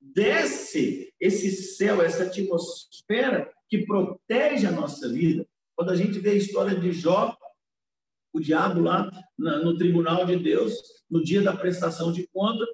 [0.00, 5.46] desce esse céu, essa atmosfera que protege a nossa vida.
[5.74, 7.36] Quando a gente vê a história de Jó,
[8.32, 10.74] o diabo lá no tribunal de Deus,
[11.08, 12.66] no dia da prestação de conta,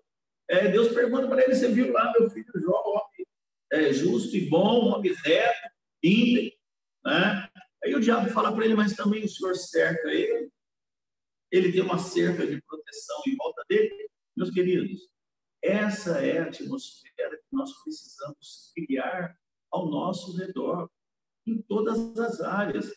[0.50, 3.26] é, Deus pergunta para ele: Você viu lá meu filho Jó, homem
[3.72, 5.70] é, justo e bom, homem reto,
[6.02, 6.58] íntegro,
[7.04, 7.48] né?
[7.84, 10.50] Aí o diabo fala para ele: Mas também o Senhor cerca ele,
[11.52, 14.10] ele tem uma cerca de proteção em volta dele.
[14.36, 15.08] Meus queridos,
[15.62, 19.38] essa é a atmosfera que nós precisamos criar
[19.70, 20.90] ao nosso redor,
[21.46, 22.92] em todas as áreas.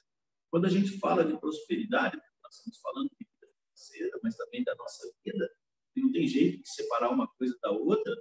[0.49, 4.74] Quando a gente fala de prosperidade, nós estamos falando de vida financeira, mas também da
[4.76, 5.51] nossa vida
[6.02, 8.16] não tem jeito de separar uma coisa da outra.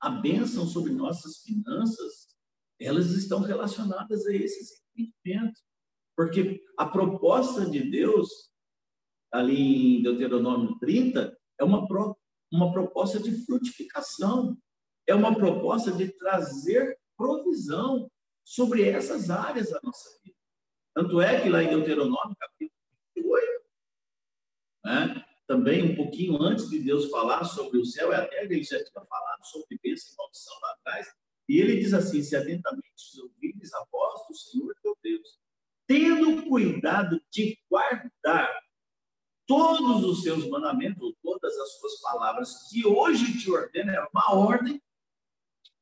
[0.00, 2.36] A bênção sobre nossas finanças,
[2.80, 5.60] elas estão relacionadas a esse sentimento.
[6.16, 8.28] Porque a proposta de Deus,
[9.32, 12.16] ali em Deuteronômio 30, é uma, pro,
[12.52, 14.56] uma proposta de frutificação,
[15.06, 18.10] é uma proposta de trazer provisão
[18.44, 20.36] sobre essas áreas da nossa vida.
[20.94, 22.78] Tanto é que lá em Deuteronômio, capítulo
[23.16, 23.62] 28,
[24.84, 28.64] né, também um pouquinho antes de Deus falar sobre o céu e a terra, ele
[28.64, 31.06] já tinha falado sobre bênção e maldição lá atrás.
[31.48, 35.38] E ele diz assim: se atentamente ouvires a voz do Senhor teu Deus,
[35.86, 38.50] tendo cuidado de guardar
[39.46, 44.82] todos os seus mandamentos, todas as suas palavras, que hoje te ordena, é uma ordem,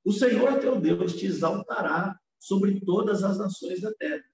[0.05, 4.25] o Senhor teu Deus te exaltará sobre todas as nações da terra.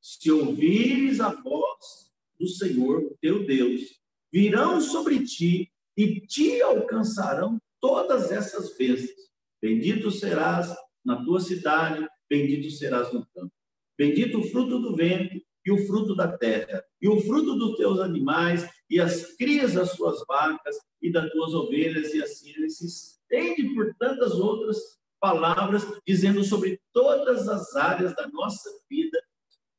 [0.00, 3.98] Se ouvires a voz do Senhor teu Deus,
[4.32, 9.28] virão sobre ti e te alcançarão todas essas bênçãos.
[9.60, 10.74] Bendito serás
[11.04, 13.52] na tua cidade, bendito serás no campo.
[13.96, 17.98] Bendito o fruto do vento e o fruto da terra, e o fruto dos teus
[17.98, 22.86] animais, e as crias das suas vacas e das tuas ovelhas, e assim ele se
[22.86, 24.78] estende por tantas outras
[25.20, 29.20] palavras dizendo sobre todas as áreas da nossa vida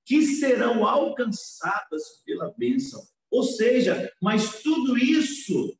[0.06, 3.02] que serão alcançadas pela bênção.
[3.32, 5.78] Ou seja, mas tudo isso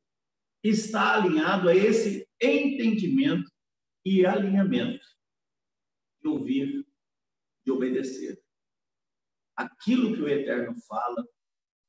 [0.62, 3.50] está alinhado a esse entendimento
[4.04, 5.04] e alinhamento
[6.22, 6.86] de ouvir,
[7.64, 8.40] de obedecer.
[9.56, 11.26] Aquilo que o Eterno fala,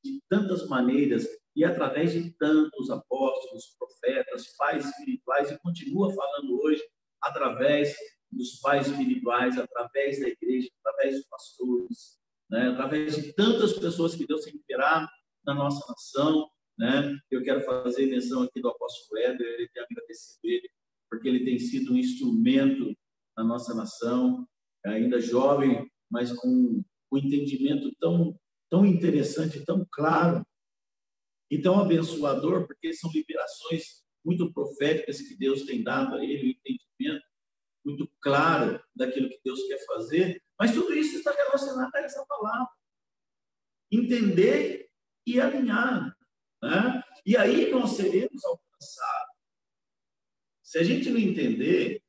[0.04, 6.82] de tantas maneiras e através de tantos apóstolos, profetas, pais espirituais, e continua falando hoje
[7.22, 7.96] através
[8.32, 12.70] dos pais espirituais, através da igreja, através dos pastores, né?
[12.70, 15.08] através de tantas pessoas que Deus tem liberado
[15.46, 16.50] na nossa nação.
[16.78, 17.18] Né?
[17.30, 20.70] Eu quero fazer menção aqui do apóstolo Éder, ele tem agradecido ele,
[21.10, 22.96] porque ele tem sido um instrumento
[23.38, 24.48] na nossa nação,
[24.86, 28.38] ainda jovem, mas com um entendimento tão,
[28.70, 30.46] tão interessante, tão claro
[31.50, 36.52] e tão abençoador, porque são liberações muito proféticas que Deus tem dado a ele, o
[36.52, 37.26] entendimento
[37.84, 42.70] muito claro daquilo que Deus quer fazer, mas tudo isso está relacionado a essa palavra.
[43.92, 44.91] Entender
[45.26, 46.16] e alinhar.
[46.62, 47.04] Né?
[47.26, 49.36] E aí nós seremos alcançados.
[50.64, 52.02] Se a gente não entender,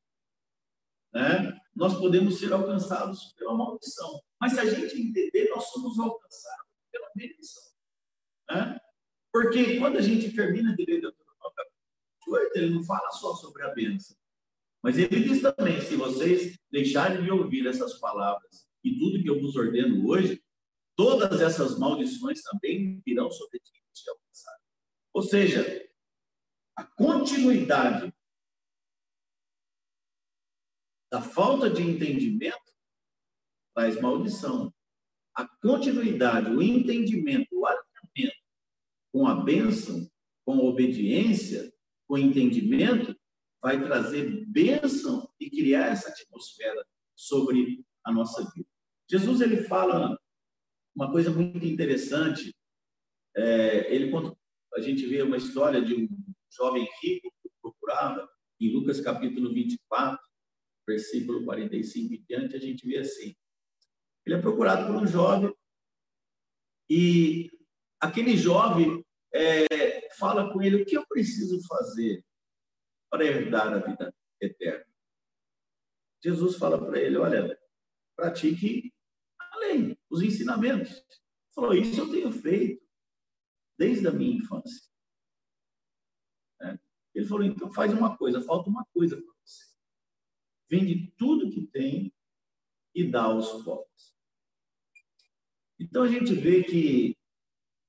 [1.13, 4.21] né, nós podemos ser alcançados pela maldição.
[4.39, 7.63] Mas se a gente entender, nós somos alcançados pela benção.
[8.49, 8.79] Né?
[9.31, 13.63] Porque quando a gente termina de ler Deuteronômio capítulo 8, ele não fala só sobre
[13.63, 14.15] a bênção.
[14.81, 19.39] Mas ele diz também: se vocês deixarem de ouvir essas palavras e tudo que eu
[19.41, 20.43] vos ordeno hoje,
[20.95, 23.73] todas essas maldições também virão sobre ti.
[25.13, 25.87] Ou seja,
[26.75, 28.11] a continuidade
[31.11, 32.73] da falta de entendimento
[33.75, 34.73] traz maldição.
[35.35, 38.43] A continuidade, o entendimento, o alinhamento
[39.11, 40.09] com a bênção,
[40.43, 41.71] com a obediência,
[42.07, 43.15] com o entendimento,
[43.61, 46.85] vai trazer bênção e criar essa atmosfera
[47.15, 48.67] sobre a nossa vida.
[49.09, 50.19] Jesus ele fala
[50.95, 52.55] uma coisa muito interessante.
[53.35, 54.37] É, ele quando
[54.75, 56.07] a gente vê uma história de um
[56.51, 58.29] jovem rico que procurava
[58.59, 60.19] em Lucas capítulo 24,
[60.87, 63.35] versículo 45 e diante, a gente vê assim:
[64.25, 65.53] ele é procurado por um jovem
[66.89, 67.49] e
[67.99, 72.23] aquele jovem é, fala com ele: o que eu preciso fazer
[73.09, 74.85] para herdar a vida eterna?
[76.23, 77.59] Jesus fala para ele: olha,
[78.15, 78.93] pratique
[80.13, 81.03] os ensinamentos.
[81.53, 82.85] Falou: isso eu tenho feito
[83.77, 84.87] desde a minha infância.
[86.61, 86.79] É.
[87.15, 89.65] Ele falou: então faz uma coisa, falta uma coisa para você.
[90.69, 92.13] Vende tudo que tem
[92.93, 94.13] e dá aos pobres.
[95.79, 97.17] Então a gente vê que,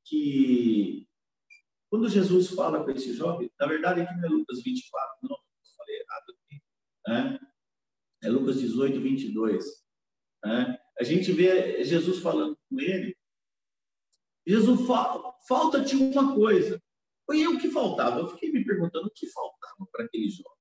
[0.05, 1.07] que
[1.91, 5.39] quando Jesus fala com esse jovem, na verdade aqui não é Lucas 24, não,
[5.77, 6.63] falei errado aqui,
[7.07, 7.39] né?
[8.23, 9.65] é Lucas 18, 22.
[10.43, 10.84] Né?
[10.99, 13.17] A gente vê Jesus falando com ele.
[14.47, 16.81] Jesus fala, falta-te uma coisa.
[17.31, 18.21] E o que faltava?
[18.21, 20.59] Eu fiquei me perguntando o que faltava para aquele jovem.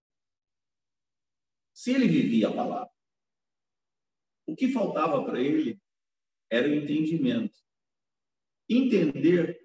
[1.73, 2.89] Se ele vivia a palavra,
[4.47, 5.79] o que faltava para ele
[6.49, 7.57] era o entendimento.
[8.69, 9.59] Entender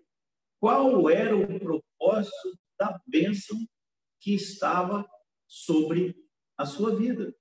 [0.60, 3.56] qual era o propósito da bênção
[4.20, 5.08] que estava
[5.46, 6.16] sobre
[6.56, 7.32] a sua vida.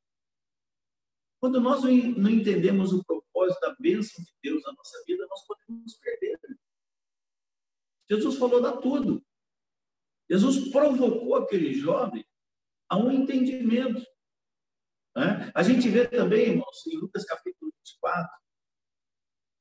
[1.39, 3.16] Quando nós não entendemos o propósito
[3.59, 6.39] da bênção de Deus na nossa vida, nós podemos perder.
[8.09, 9.25] Jesus falou da tudo.
[10.29, 12.25] Jesus provocou aquele jovem
[12.89, 14.01] a um entendimento.
[15.15, 15.51] Né?
[15.53, 18.29] A gente vê também, irmãos, em Lucas capítulo 24,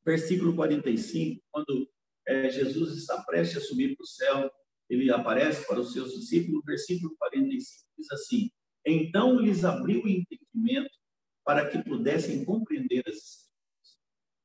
[0.05, 1.91] versículo 45, quando
[2.27, 4.51] é, Jesus está prestes a subir para o céu,
[4.89, 8.51] ele aparece para os seus discípulos, versículo 45 diz assim:
[8.85, 10.95] Então lhes abriu o entendimento
[11.45, 13.46] para que pudessem compreender as.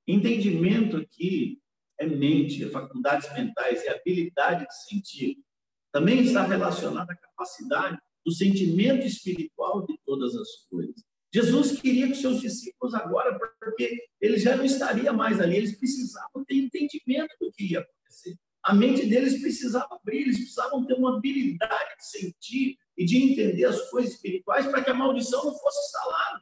[0.08, 1.60] Entendimento aqui
[2.00, 5.38] é mente, é faculdades mentais, é habilidade de sentir.
[5.92, 10.96] Também está relacionado à capacidade do sentimento espiritual de todas as coisas.
[11.34, 16.44] Jesus queria que seus discípulos agora, porque ele já não estaria mais ali, eles precisavam
[16.46, 18.36] ter entendimento do que ia acontecer.
[18.64, 23.66] A mente deles precisava abrir, eles precisavam ter uma habilidade de sentir e de entender
[23.66, 26.42] as coisas espirituais para que a maldição não fosse instalada.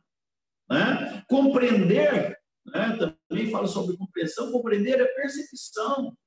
[0.69, 1.25] Né?
[1.29, 3.15] Compreender, né?
[3.29, 6.17] Também fala sobre compreensão, compreender é percepção,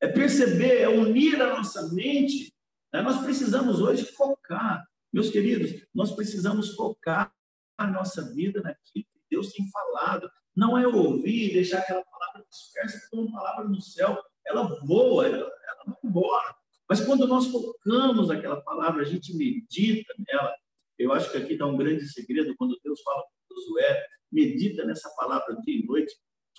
[0.00, 2.52] é perceber, é unir a nossa mente.
[2.92, 3.02] Né?
[3.02, 7.32] Nós precisamos hoje focar, meus queridos, nós precisamos focar
[7.76, 10.28] a nossa vida naquilo que Deus tem falado.
[10.56, 15.26] Não é ouvir e deixar aquela palavra dispersa como uma palavra no céu, ela voa,
[15.26, 16.54] ela, ela vai embora.
[16.88, 20.54] Mas quando nós focamos aquela palavra, a gente medita nela,
[20.98, 25.10] Eu acho que aqui está um grande segredo quando Deus fala com Josué, medita nessa
[25.10, 26.14] palavra dia e noite,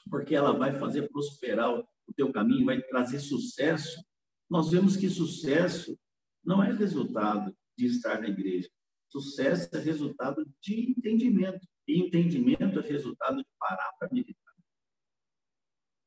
[0.10, 4.04] porque ela vai fazer prosperar o teu caminho, vai trazer sucesso.
[4.50, 5.98] Nós vemos que sucesso
[6.44, 8.70] não é resultado de estar na igreja.
[9.10, 11.66] Sucesso é resultado de entendimento.
[11.88, 14.54] E entendimento é resultado de parar para meditar.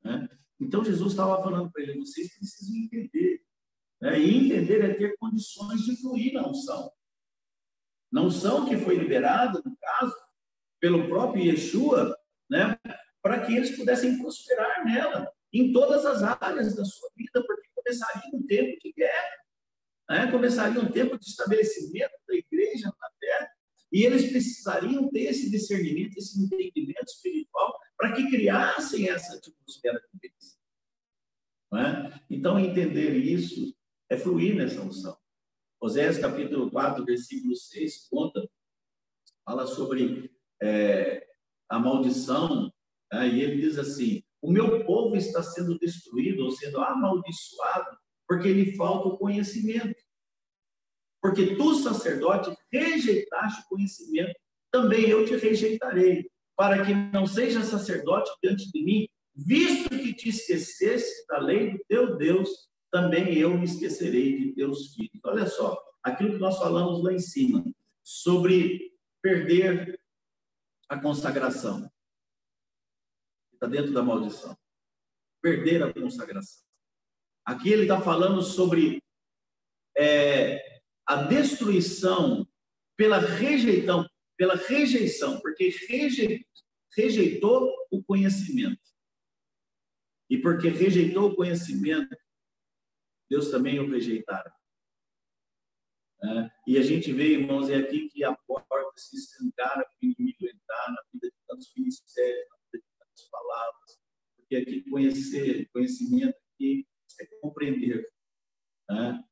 [0.03, 0.29] Né?
[0.61, 3.43] Então, Jesus estava falando para ele: vocês precisam entender.
[4.01, 4.21] Né?
[4.21, 6.91] E entender é ter condições de fluir na unção.
[8.11, 10.15] Na unção que foi liberada, no caso,
[10.87, 12.17] pelo próprio Yeshua,
[12.49, 12.79] né?
[13.21, 18.31] para que eles pudessem prosperar nela, em todas as áreas da sua vida, porque começaria
[18.33, 19.37] um tempo de guerra,
[20.09, 20.31] né?
[20.31, 23.51] começaria um tempo de estabelecimento da igreja na terra,
[23.91, 30.21] e eles precisariam ter esse discernimento, esse entendimento espiritual, para que criassem essa atmosfera de
[30.21, 30.57] bênção.
[31.75, 32.21] É?
[32.31, 33.75] Então, entender isso
[34.09, 35.19] é fluir nessa unção.
[35.81, 38.49] Oséias capítulo 4, versículo 6, conta,
[39.45, 41.27] fala sobre é,
[41.69, 42.73] a maldição,
[43.13, 43.27] é?
[43.27, 47.97] e ele diz assim: O meu povo está sendo destruído, ou sendo amaldiçoado,
[48.29, 49.95] porque lhe falta o conhecimento.
[51.21, 54.35] Porque tu, sacerdote, rejeitaste o conhecimento,
[54.71, 60.29] também eu te rejeitarei, para que não seja sacerdote diante de mim, visto que te
[60.29, 62.49] esquecesse da lei do teu Deus,
[62.91, 65.21] também eu me esquecerei de teus filhos.
[65.25, 67.65] Olha só, aquilo que nós falamos lá em cima,
[68.03, 69.99] sobre perder
[70.89, 71.91] a consagração.
[73.53, 74.57] Está dentro da maldição.
[75.43, 76.65] Perder a consagração.
[77.45, 79.03] Aqui ele está falando sobre
[79.97, 82.47] é, a destruição
[82.97, 85.71] pela rejeição, pela rejeição, porque
[86.97, 88.81] rejeitou o conhecimento.
[90.29, 92.17] E porque rejeitou o conhecimento,
[93.31, 94.53] Deus também o rejeitara.
[96.23, 100.05] É, e a gente vê, irmãos, é aqui que a porta se escancara para o
[100.05, 104.01] inimigo entrar na vida de tantos ministérios, na vida de tantas palavras,
[104.37, 106.87] porque aqui conhecer, conhecimento aqui
[107.21, 108.07] é compreender.
[108.89, 109.25] Né?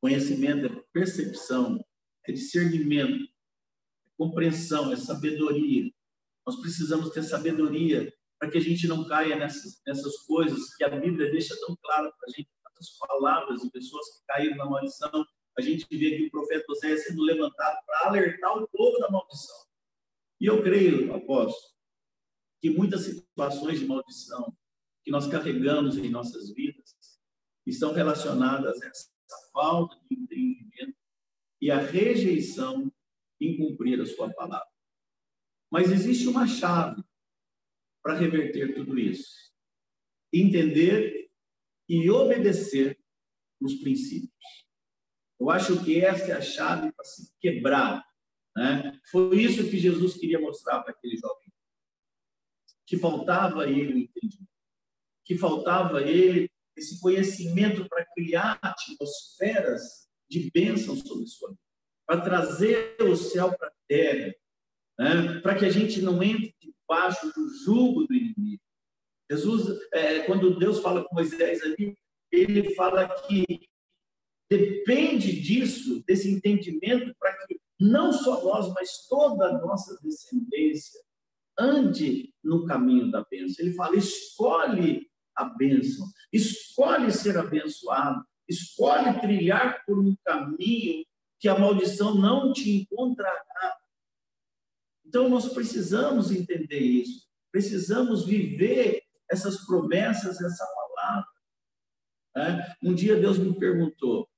[0.00, 1.82] Conhecimento é percepção,
[2.26, 5.90] é discernimento, é compreensão, é sabedoria.
[6.46, 10.88] Nós precisamos ter sabedoria para que a gente não caia nessas, nessas coisas que a
[10.88, 15.24] Bíblia deixa tão claro para a gente, tantas palavras de pessoas que caíram na maldição.
[15.58, 19.56] A gente vê que o profeta José sendo levantado para alertar o povo da maldição.
[20.40, 21.74] E eu creio, apóstolo,
[22.60, 24.56] que muitas situações de maldição
[25.04, 26.96] que nós carregamos em nossas vidas
[27.66, 29.10] estão relacionadas a essa
[29.52, 30.96] falta de entendimento
[31.60, 32.92] e a rejeição
[33.40, 34.70] em cumprir a sua palavra.
[35.70, 37.02] Mas existe uma chave
[38.02, 39.52] para reverter tudo isso:
[40.32, 41.30] entender
[41.88, 42.98] e obedecer
[43.60, 44.32] os princípios.
[45.42, 48.00] Eu acho que essa é a chave para se quebrar.
[48.56, 48.96] Né?
[49.10, 51.52] Foi isso que Jesus queria mostrar para aquele jovem.
[52.86, 54.48] Que faltava ele o entendimento.
[55.24, 61.60] Que faltava ele esse conhecimento para criar atmosferas de bênção sobre sua vida,
[62.06, 64.34] para trazer o céu para a terra,
[64.96, 65.40] né?
[65.40, 68.62] para que a gente não entre debaixo do jugo do inimigo.
[69.28, 71.98] Jesus, é, quando Deus fala com Moisés ali,
[72.30, 73.71] ele fala que
[74.58, 81.00] depende disso, desse entendimento, para que não só nós, mas toda a nossa descendência
[81.58, 83.64] ande no caminho da bênção.
[83.64, 86.06] Ele fala: escolhe a bênção.
[86.32, 88.24] Escolhe ser abençoado.
[88.48, 91.04] Escolhe trilhar por um caminho
[91.38, 93.76] que a maldição não te encontrará.
[95.04, 97.26] Então, nós precisamos entender isso.
[97.50, 101.26] Precisamos viver essas promessas, essa palavra.
[102.34, 102.74] É?
[102.82, 104.28] Um dia Deus me perguntou: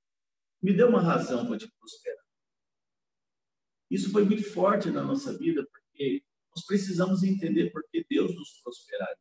[0.65, 2.25] me dê uma razão para te prosperar.
[3.91, 6.25] Isso foi muito forte na nossa vida, porque
[6.57, 9.19] nós precisamos entender por que Deus nos prosperaria.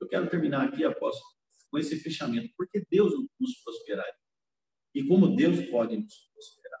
[0.00, 1.32] Eu quero terminar aqui, apóstolo,
[1.70, 2.52] com esse fechamento.
[2.56, 4.18] Porque Deus nos prosperaria.
[4.92, 6.80] E como Deus pode nos prosperar.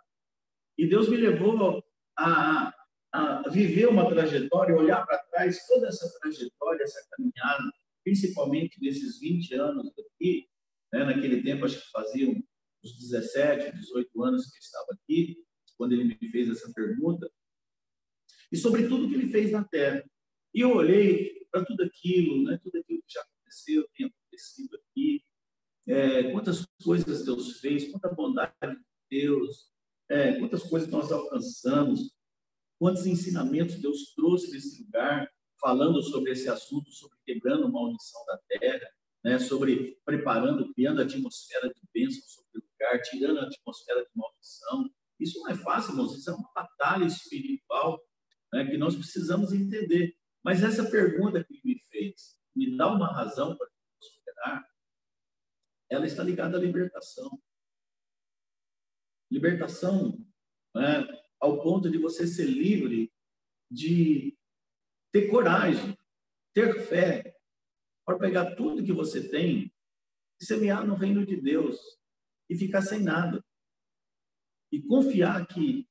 [0.76, 1.80] E Deus me levou
[2.18, 2.74] a,
[3.12, 9.54] a viver uma trajetória, olhar para trás toda essa trajetória, essa caminhada, principalmente nesses 20
[9.54, 10.48] anos aqui,
[10.92, 12.42] né, naquele tempo acho que faziam
[12.84, 15.44] uns 17, 18 anos que eu estava aqui,
[15.76, 17.30] quando ele me fez essa pergunta,
[18.52, 20.04] e sobre tudo que ele fez na terra.
[20.52, 22.58] E eu olhei para tudo aquilo, né?
[22.62, 25.24] tudo aquilo que já aconteceu, tem acontecido aqui,
[25.86, 28.78] é, quantas coisas Deus fez, quanta bondade de
[29.10, 29.70] Deus,
[30.08, 32.12] é, quantas coisas nós alcançamos,
[32.78, 38.38] quantos ensinamentos Deus trouxe nesse lugar, falando sobre esse assunto, sobre quebrando a maldição da
[38.48, 38.88] terra,
[39.24, 44.10] né, sobre preparando, criando a atmosfera de bênção sobre o lugar, tirando a atmosfera de
[44.14, 48.00] maldição Isso não é fácil, irmãos, isso é uma batalha espiritual
[48.52, 50.16] né, que nós precisamos entender.
[50.42, 53.68] Mas essa pergunta que ele me fez, me dá uma razão para
[53.98, 54.64] prosperar,
[55.90, 57.30] ela está ligada à libertação.
[59.30, 60.18] Libertação
[60.74, 61.06] né,
[61.38, 63.12] ao ponto de você ser livre
[63.70, 64.36] de
[65.12, 65.96] ter coragem,
[66.52, 67.29] ter fé,
[68.10, 69.72] para pegar tudo que você tem
[70.40, 71.78] e semear no reino de Deus
[72.48, 73.44] e ficar sem nada.
[74.72, 75.88] E confiar que,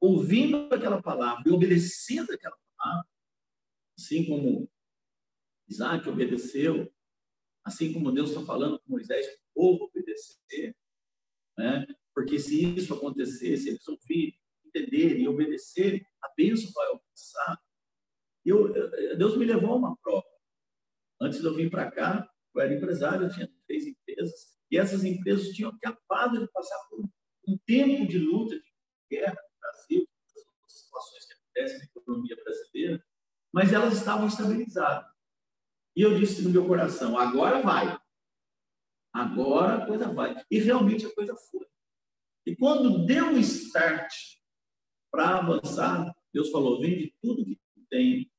[0.00, 3.08] ouvindo aquela palavra e obedecendo aquela palavra,
[3.96, 4.68] assim como
[5.68, 6.92] Isaac obedeceu,
[7.64, 10.76] assim como Deus está falando com Moisés, o povo obedecer,
[11.56, 11.86] né?
[12.12, 17.62] porque se isso acontecer, se eles ouvirem, entenderem e obedecerem, a bênção vai alcançar.
[18.44, 18.72] Eu,
[19.16, 20.35] Deus me levou a uma prova.
[21.20, 25.04] Antes de eu vir para cá, eu era empresário, eu tinha três empresas, e essas
[25.04, 27.04] empresas tinham acabado de passar por
[27.48, 28.72] um tempo de luta, de
[29.10, 30.08] guerra no Brasil,
[30.64, 33.04] as situações que acontecem na economia brasileira,
[33.52, 35.08] mas elas estavam estabilizadas.
[35.94, 37.98] E eu disse no meu coração: agora vai.
[39.14, 40.36] Agora a coisa vai.
[40.50, 41.66] E realmente a coisa foi.
[42.44, 44.12] E quando deu o start
[45.10, 47.58] para avançar, Deus falou: vende tudo que
[47.88, 48.30] tem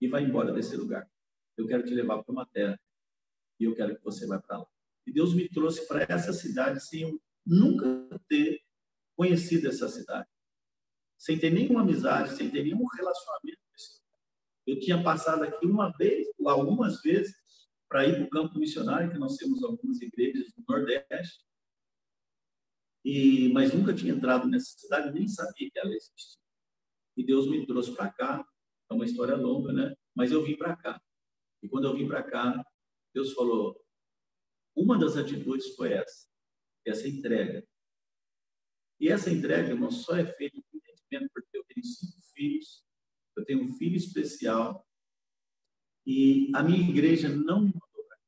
[0.00, 1.08] e vai embora desse lugar.
[1.56, 2.78] Eu quero te levar para uma terra
[3.58, 4.66] e eu quero que você vá para lá.
[5.06, 8.60] E Deus me trouxe para essa cidade sem eu nunca ter
[9.16, 10.28] conhecido essa cidade,
[11.16, 13.60] sem ter nenhuma amizade, sem ter nenhum relacionamento.
[14.66, 17.36] Eu tinha passado aqui uma vez, ou algumas vezes,
[17.88, 21.46] para ir para o campo missionário, que nós temos algumas igrejas no Nordeste,
[23.04, 26.40] e, mas nunca tinha entrado nessa cidade, nem sabia que ela existia.
[27.16, 28.44] E Deus me trouxe para cá,
[28.90, 29.94] é uma história longa, né?
[30.12, 31.00] Mas eu vim para cá.
[31.62, 32.64] E quando eu vim para cá,
[33.14, 33.80] Deus falou:
[34.74, 36.28] uma das atitudes foi essa,
[36.84, 37.66] essa entrega.
[39.00, 42.84] E essa entrega, irmão, só é feita com entendimento, porque eu tenho cinco filhos,
[43.36, 44.86] eu tenho um filho especial,
[46.06, 48.18] e a minha igreja não me mandou para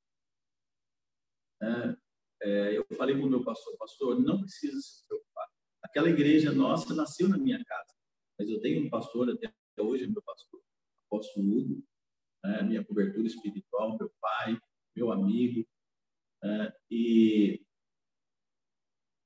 [1.62, 1.96] é,
[2.42, 5.48] é, Eu falei para o meu pastor, pastor, não precisa se preocupar.
[5.82, 7.94] Aquela igreja nossa nasceu na minha casa,
[8.38, 10.60] mas eu tenho um pastor, até hoje meu pastor,
[11.06, 11.87] apóstolo Hugo,
[12.42, 14.58] né, minha cobertura espiritual, meu pai,
[14.94, 15.66] meu amigo,
[16.42, 17.64] é, e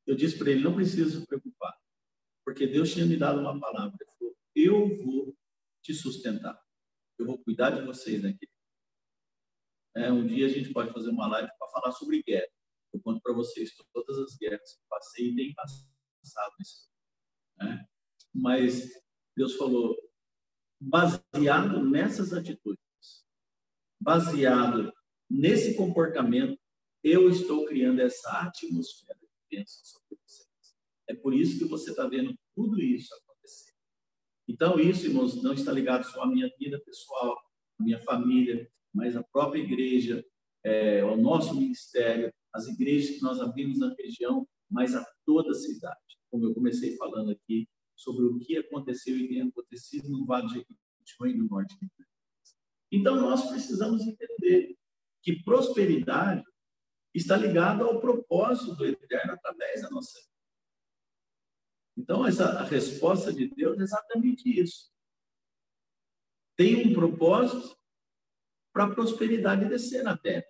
[0.07, 1.77] eu disse para ele: não precisa se preocupar,
[2.45, 3.97] porque Deus tinha me dado uma palavra.
[4.01, 5.37] Ele falou: eu vou
[5.83, 6.61] te sustentar,
[7.19, 8.49] eu vou cuidar de vocês aqui.
[9.95, 12.49] É, um dia a gente pode fazer uma live para falar sobre guerra.
[12.93, 16.55] Eu conto para vocês todas as guerras que passei e nem passado.
[17.59, 17.87] Né?
[18.35, 18.91] Mas
[19.37, 19.97] Deus falou:
[20.81, 22.83] baseado nessas atitudes,
[24.03, 24.93] baseado
[25.31, 26.59] nesse comportamento,
[27.03, 30.49] eu estou criando essa atmosfera de bênção sobre vocês.
[31.09, 33.73] É por isso que você está vendo tudo isso acontecer.
[34.49, 37.37] Então, isso, irmãos, não está ligado só à minha vida pessoal,
[37.79, 40.25] à minha família, mas à própria igreja,
[40.65, 45.55] é, ao nosso ministério, as igrejas que nós abrimos na região, mas a toda a
[45.55, 45.99] cidade.
[46.31, 50.55] Como eu comecei falando aqui, sobre o que aconteceu e tem acontecido no Vale de
[50.55, 52.12] Jequitinhonha no Norte de Minas.
[52.93, 54.77] Então, nós precisamos entender
[55.23, 56.45] que prosperidade
[57.15, 60.31] está ligado ao propósito do eterno através da nossa vida.
[61.97, 64.93] Então, essa, a resposta de Deus é exatamente isso.
[66.55, 67.75] Tem um propósito
[68.75, 70.47] para a prosperidade descer na terra.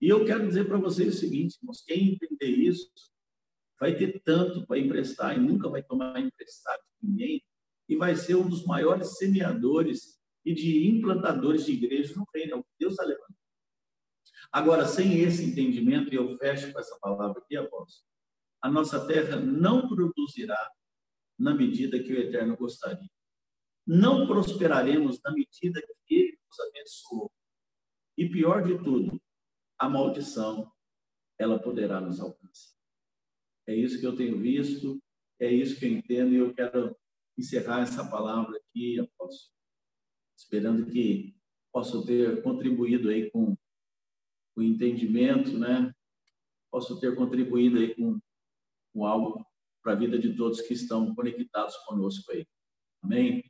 [0.00, 2.92] E eu quero dizer para vocês o seguinte, irmãos, quem entender isso,
[3.80, 7.44] vai ter tanto para emprestar e nunca vai tomar emprestado de ninguém,
[7.88, 12.58] e vai ser um dos maiores semeadores e de implantadores de igrejas no reino.
[12.58, 13.34] É Deus está levando.
[14.52, 18.08] Agora, sem esse entendimento, e eu fecho com essa palavra aqui, apóstolo,
[18.60, 20.70] a nossa terra não produzirá
[21.38, 23.10] na medida que o Eterno gostaria.
[23.86, 27.32] Não prosperaremos na medida que Ele nos abençoou.
[28.16, 29.20] E pior de tudo,
[29.78, 30.72] a maldição,
[31.38, 32.74] ela poderá nos alcançar.
[33.66, 35.02] É isso que eu tenho visto,
[35.40, 36.96] é isso que eu entendo, e eu quero
[37.36, 39.52] encerrar essa palavra aqui, apóstolo,
[40.44, 41.34] esperando que
[41.72, 43.56] possa ter contribuído aí com
[44.56, 45.92] o entendimento, né?
[46.70, 48.20] Posso ter contribuído aí com,
[48.92, 49.44] com algo
[49.82, 52.46] para a vida de todos que estão conectados conosco aí.
[53.02, 53.42] Amém?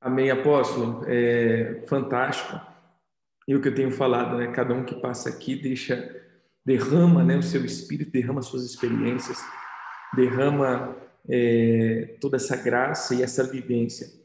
[0.00, 1.02] Amém, apóstolo.
[1.06, 2.60] É fantástico.
[3.46, 4.52] E o que eu tenho falado, né?
[4.52, 6.14] Cada um que passa aqui deixa,
[6.64, 9.38] derrama, né, o seu espírito, derrama suas experiências,
[10.14, 10.94] derrama
[11.28, 14.18] é, toda essa graça e essa vivência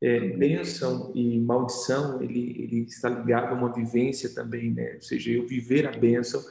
[0.00, 4.94] é, bênção e maldição, ele, ele está ligado a uma vivência também, né?
[4.94, 6.42] Ou seja, eu viver a bênção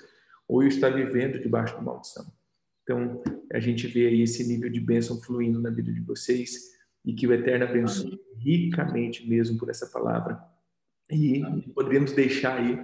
[0.48, 2.26] ou eu estar vivendo debaixo da maldição.
[2.84, 3.22] Então,
[3.52, 7.28] a gente vê aí esse nível de bênção fluindo na vida de vocês e que
[7.28, 10.40] o Eterno abençoe ricamente mesmo por essa palavra.
[11.10, 11.42] E
[11.74, 12.78] poderíamos deixar aí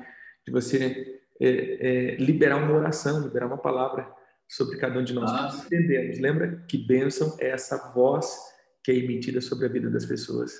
[0.45, 4.09] de você é, é, liberar uma oração, liberar uma palavra
[4.47, 5.31] sobre cada um de nós.
[5.31, 6.19] Ah, entendemos.
[6.19, 8.52] Lembra que bênção é essa voz
[8.83, 10.53] que é emitida sobre a vida das pessoas.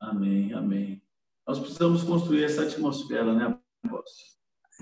[0.00, 1.02] Amém, amém.
[1.46, 4.30] Nós precisamos construir essa atmosfera, né, apóstolo?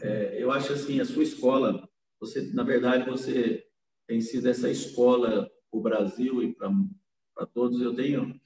[0.03, 1.89] É, eu acho assim, a sua escola,
[2.20, 3.64] você, na verdade, você
[4.07, 7.80] tem sido essa escola para o Brasil e para todos.
[7.80, 8.41] Eu tenho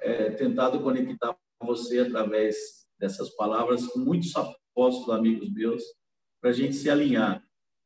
[0.00, 5.82] é, tentado conectar você através dessas palavras com muitos apóstolos, amigos meus,
[6.40, 7.42] para a gente se alinhar,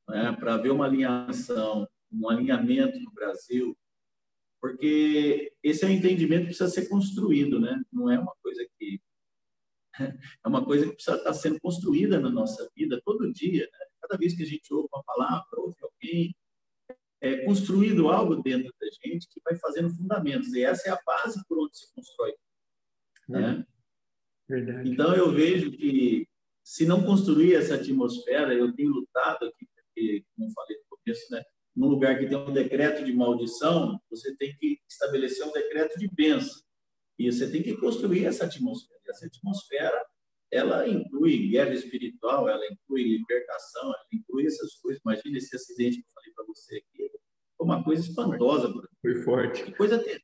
[0.09, 0.33] né?
[0.39, 3.77] para ver uma alinhação, um alinhamento no Brasil,
[4.61, 7.81] porque esse é um entendimento que precisa ser construído, né?
[7.93, 9.01] Não é uma coisa que
[10.45, 13.63] é uma coisa que precisa estar sendo construída na nossa vida todo dia.
[13.65, 13.87] Né?
[14.03, 16.35] Cada vez que a gente ouve uma palavra, ouve alguém,
[17.21, 20.53] é construído algo dentro da gente que vai fazendo fundamentos.
[20.53, 22.35] E essa é a base por onde se constrói.
[23.29, 23.65] Né?
[24.49, 24.91] Verdade.
[24.91, 26.27] Então, eu vejo que
[26.65, 31.43] se não construir essa atmosfera, eu tenho lutado aqui, porque, como falei no começo, né?
[31.77, 36.09] Num lugar que tem um decreto de maldição, você tem que estabelecer um decreto de
[36.09, 36.61] bênção.
[37.19, 39.01] E você tem que construir essa atmosfera.
[39.07, 40.07] E essa atmosfera,
[40.51, 45.01] ela inclui guerra espiritual, ela inclui libertação, ela inclui essas coisas.
[45.05, 47.11] Imagina esse acidente que eu falei para você aqui.
[47.57, 48.73] Foi uma coisa espantosa.
[49.01, 49.65] Foi forte.
[49.65, 50.21] Que coisa ter...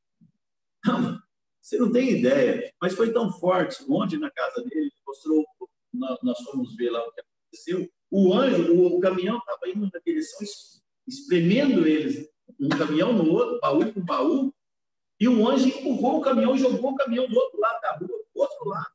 [0.85, 1.19] Não,
[1.61, 2.73] você não tem ideia.
[2.81, 3.85] Mas foi tão forte.
[3.89, 5.45] Ontem, na casa dele, mostrou,
[5.93, 7.89] nós fomos ver lá o que aconteceu.
[8.11, 10.47] O anjo, o, o caminhão estava indo na direção,
[11.07, 12.29] espremendo eles,
[12.59, 14.55] um caminhão no outro, baú com baú,
[15.19, 18.41] e o anjo empurrou o caminhão jogou o caminhão do outro lado da rua, do
[18.41, 18.91] outro lado.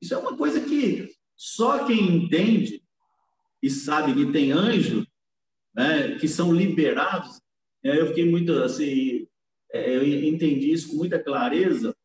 [0.00, 2.82] Isso é uma coisa que só quem entende
[3.62, 5.06] e sabe que tem anjo,
[5.74, 7.40] né, que são liberados.
[7.84, 9.28] Né, eu fiquei muito assim,
[9.72, 11.96] é, eu entendi isso com muita clareza,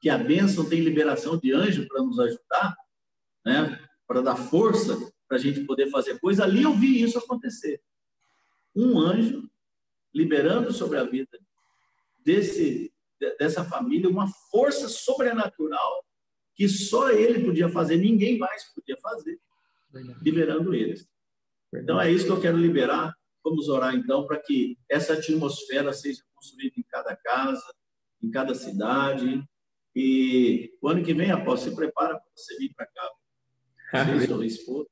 [0.00, 2.76] que a bênção tem liberação de anjo para nos ajudar,
[3.44, 4.96] né, para dar força
[5.28, 6.44] para a gente poder fazer coisa.
[6.44, 7.82] Ali eu vi isso acontecer.
[8.76, 9.48] Um anjo
[10.14, 11.38] liberando sobre a vida
[12.24, 12.92] desse,
[13.38, 16.04] dessa família uma força sobrenatural
[16.54, 19.38] que só ele podia fazer, ninguém mais podia fazer,
[19.92, 20.18] Verdade.
[20.22, 21.06] liberando eles.
[21.70, 21.84] Verdade.
[21.84, 23.14] Então é isso que eu quero liberar.
[23.44, 27.74] Vamos orar então para que essa atmosfera seja construída em cada casa,
[28.22, 29.44] em cada cidade.
[29.94, 33.10] E o ano que vem, após se prepara para você vir para cá.
[34.04, 34.88] Você sua esposa.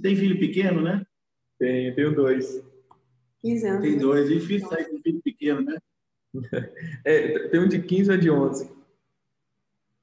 [0.00, 1.04] Tem filho pequeno, né?
[1.58, 2.62] Tenho, tenho dois.
[3.46, 3.82] 15 anos.
[3.82, 4.30] Tem dois.
[4.30, 5.78] É difícil sair com filho pequeno, né?
[7.04, 8.70] É, tem um de 15 e um de 11.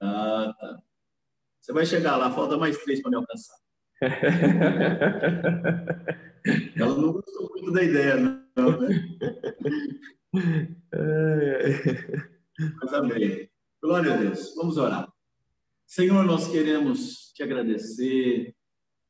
[0.02, 0.82] Ah, tá.
[1.60, 3.56] Você vai chegar lá, falta mais três para me alcançar.
[6.76, 8.82] Ela não gostou muito da ideia, não.
[8.82, 8.90] Né?
[12.82, 13.50] Mas amém.
[13.82, 14.54] Glória a Deus.
[14.56, 15.08] Vamos orar.
[15.86, 18.56] Senhor, nós queremos te agradecer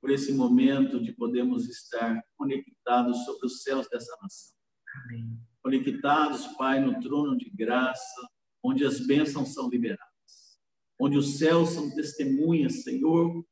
[0.04, 4.54] por esse momento de podermos estar conectados sobre os céus dessa nação.
[5.06, 8.30] Amém conectados, Pai, no trono de graça,
[8.62, 10.60] onde as bênçãos são liberadas,
[10.99, 13.45] onde os céus são testemunhas, Senhor,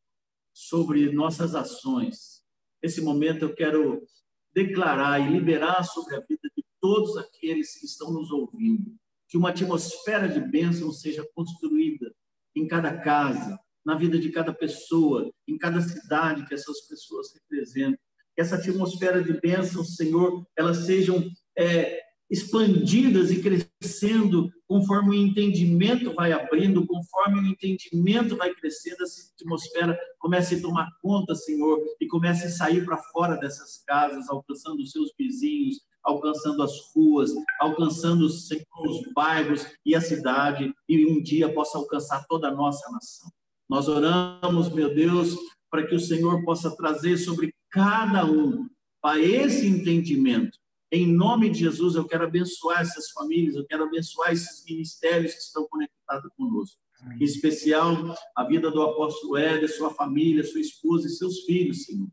[0.54, 2.44] sobre nossas ações.
[2.84, 4.06] Nesse momento eu quero
[4.54, 8.94] declarar e liberar sobre a vida de todos aqueles que estão nos ouvindo,
[9.30, 12.14] que uma atmosfera de bênção seja construída
[12.54, 18.00] em cada casa, na vida de cada pessoa, em cada cidade que essas pessoas representam.
[18.36, 22.02] Que essa atmosfera de bênção, Senhor, elas sejam é,
[22.32, 30.00] expandidas e crescendo conforme o entendimento vai abrindo, conforme o entendimento vai crescendo, essa atmosfera
[30.18, 34.92] comece a tomar conta, Senhor, e comece a sair para fora dessas casas, alcançando os
[34.92, 41.54] seus vizinhos, alcançando as ruas, alcançando Senhor, os bairros e a cidade, e um dia
[41.54, 43.30] possa alcançar toda a nossa nação.
[43.72, 45.36] Nós oramos, meu Deus,
[45.70, 48.70] para que o Senhor possa trazer sobre cada um
[49.02, 50.62] para esse entendimento
[50.94, 55.40] em nome de Jesus, eu quero abençoar essas famílias, eu quero abençoar esses ministérios que
[55.40, 56.78] estão conectados conosco.
[57.18, 62.10] Em especial, a vida do apóstolo Éder, sua família, sua esposa e seus filhos, Senhor.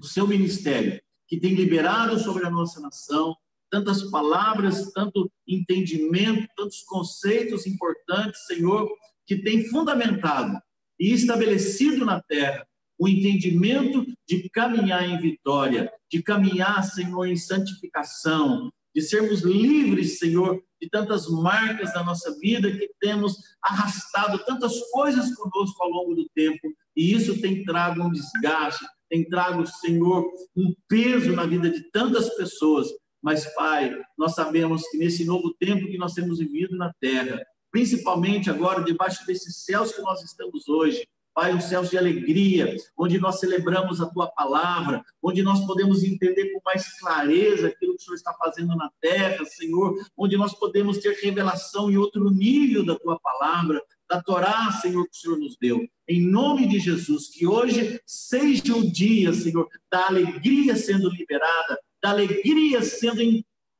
[0.00, 3.36] O seu ministério, que tem liberado sobre a nossa nação
[3.68, 8.88] tantas palavras, tanto entendimento, tantos conceitos importantes, Senhor,
[9.26, 10.62] que tem fundamentado
[10.98, 12.66] e estabelecido na terra
[12.98, 20.62] o entendimento de caminhar em vitória, de caminhar, Senhor, em santificação, de sermos livres, Senhor,
[20.80, 26.28] de tantas marcas da nossa vida que temos arrastado tantas coisas conosco ao longo do
[26.34, 30.24] tempo, e isso tem trago um desgaste, tem trago, Senhor,
[30.56, 32.88] um peso na vida de tantas pessoas.
[33.20, 37.42] Mas, Pai, nós sabemos que nesse novo tempo que nós temos vivido na terra,
[37.74, 41.04] principalmente agora debaixo desses céus que nós estamos hoje,
[41.34, 46.52] Pai, um céu de alegria, onde nós celebramos a tua palavra, onde nós podemos entender
[46.52, 50.98] com mais clareza aquilo que o Senhor está fazendo na terra, Senhor, onde nós podemos
[50.98, 55.56] ter revelação em outro nível da tua palavra, da Torá, Senhor, que o Senhor nos
[55.60, 55.84] deu.
[56.08, 62.10] Em nome de Jesus, que hoje seja o dia, Senhor, da alegria sendo liberada, da
[62.10, 63.20] alegria sendo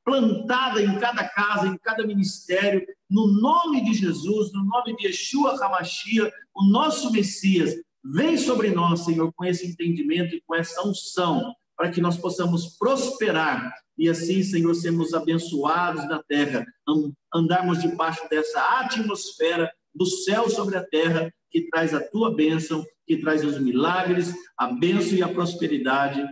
[0.04, 5.56] plantada em cada casa, em cada ministério, no nome de Jesus, no nome de Yeshua
[5.64, 7.74] Hamashia, o nosso Messias.
[8.04, 12.76] Vem sobre nós, Senhor, com esse entendimento e com essa unção, para que nós possamos
[12.76, 16.66] prosperar e assim, Senhor, sermos abençoados na terra,
[17.32, 23.18] andarmos debaixo dessa atmosfera do céu sobre a terra que traz a tua bênção, que
[23.18, 26.26] traz os milagres, a bênção e a prosperidade.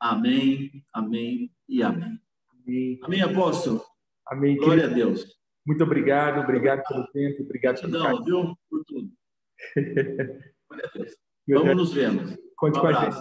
[0.00, 2.23] Amém, amém e amém.
[2.66, 3.82] Amém, amém apóstolo?
[4.26, 4.56] Amém.
[4.56, 5.02] Glória querido.
[5.02, 5.26] a Deus.
[5.66, 8.56] Muito obrigado, obrigado pelo tempo, obrigado pelo Não, viu?
[8.68, 9.10] Por tudo.
[10.68, 11.16] Glória a Deus.
[11.48, 12.38] Vamos nos vendo.
[12.56, 13.16] Conte um com a gente.